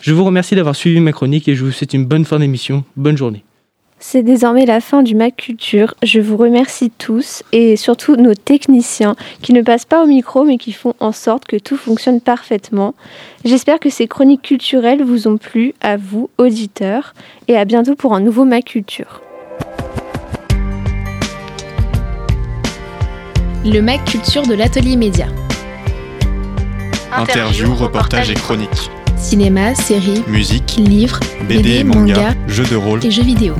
Je 0.00 0.12
vous 0.12 0.24
remercie 0.24 0.54
d'avoir 0.54 0.76
suivi 0.76 1.00
ma 1.00 1.12
chronique 1.12 1.48
et 1.48 1.54
je 1.54 1.64
vous 1.64 1.72
souhaite 1.72 1.94
une 1.94 2.04
bonne 2.04 2.24
fin 2.24 2.38
d'émission. 2.38 2.84
Bonne 2.96 3.16
journée. 3.16 3.44
C'est 3.98 4.22
désormais 4.22 4.66
la 4.66 4.80
fin 4.80 5.02
du 5.02 5.14
Mac 5.14 5.36
Culture. 5.36 5.94
Je 6.02 6.20
vous 6.20 6.36
remercie 6.36 6.90
tous 6.90 7.42
et 7.52 7.76
surtout 7.76 8.16
nos 8.16 8.34
techniciens 8.34 9.16
qui 9.40 9.54
ne 9.54 9.62
passent 9.62 9.86
pas 9.86 10.04
au 10.04 10.06
micro 10.06 10.44
mais 10.44 10.58
qui 10.58 10.72
font 10.72 10.94
en 11.00 11.12
sorte 11.12 11.46
que 11.46 11.56
tout 11.56 11.78
fonctionne 11.78 12.20
parfaitement. 12.20 12.94
J'espère 13.44 13.80
que 13.80 13.88
ces 13.88 14.06
chroniques 14.06 14.42
culturelles 14.42 15.02
vous 15.02 15.28
ont 15.28 15.38
plu 15.38 15.72
à 15.80 15.96
vous, 15.96 16.28
auditeurs, 16.36 17.14
et 17.48 17.56
à 17.56 17.64
bientôt 17.64 17.96
pour 17.96 18.14
un 18.14 18.20
nouveau 18.20 18.44
Mac 18.44 18.66
Culture. 18.66 19.22
Le 23.64 23.80
Mac 23.80 24.04
Culture 24.04 24.46
de 24.46 24.54
l'Atelier 24.54 24.96
Média. 24.96 25.26
Interview, 27.12 27.74
reportage 27.74 28.30
et 28.30 28.34
chronique. 28.34 28.90
Cinéma, 29.16 29.74
séries, 29.74 30.22
musique, 30.26 30.76
livres, 30.78 31.20
BD, 31.48 31.62
BD 31.62 31.84
manga, 31.84 32.00
manga, 32.00 32.34
jeux 32.48 32.66
de 32.66 32.76
rôle 32.76 33.04
et 33.04 33.10
jeux 33.10 33.22
vidéo. 33.22 33.54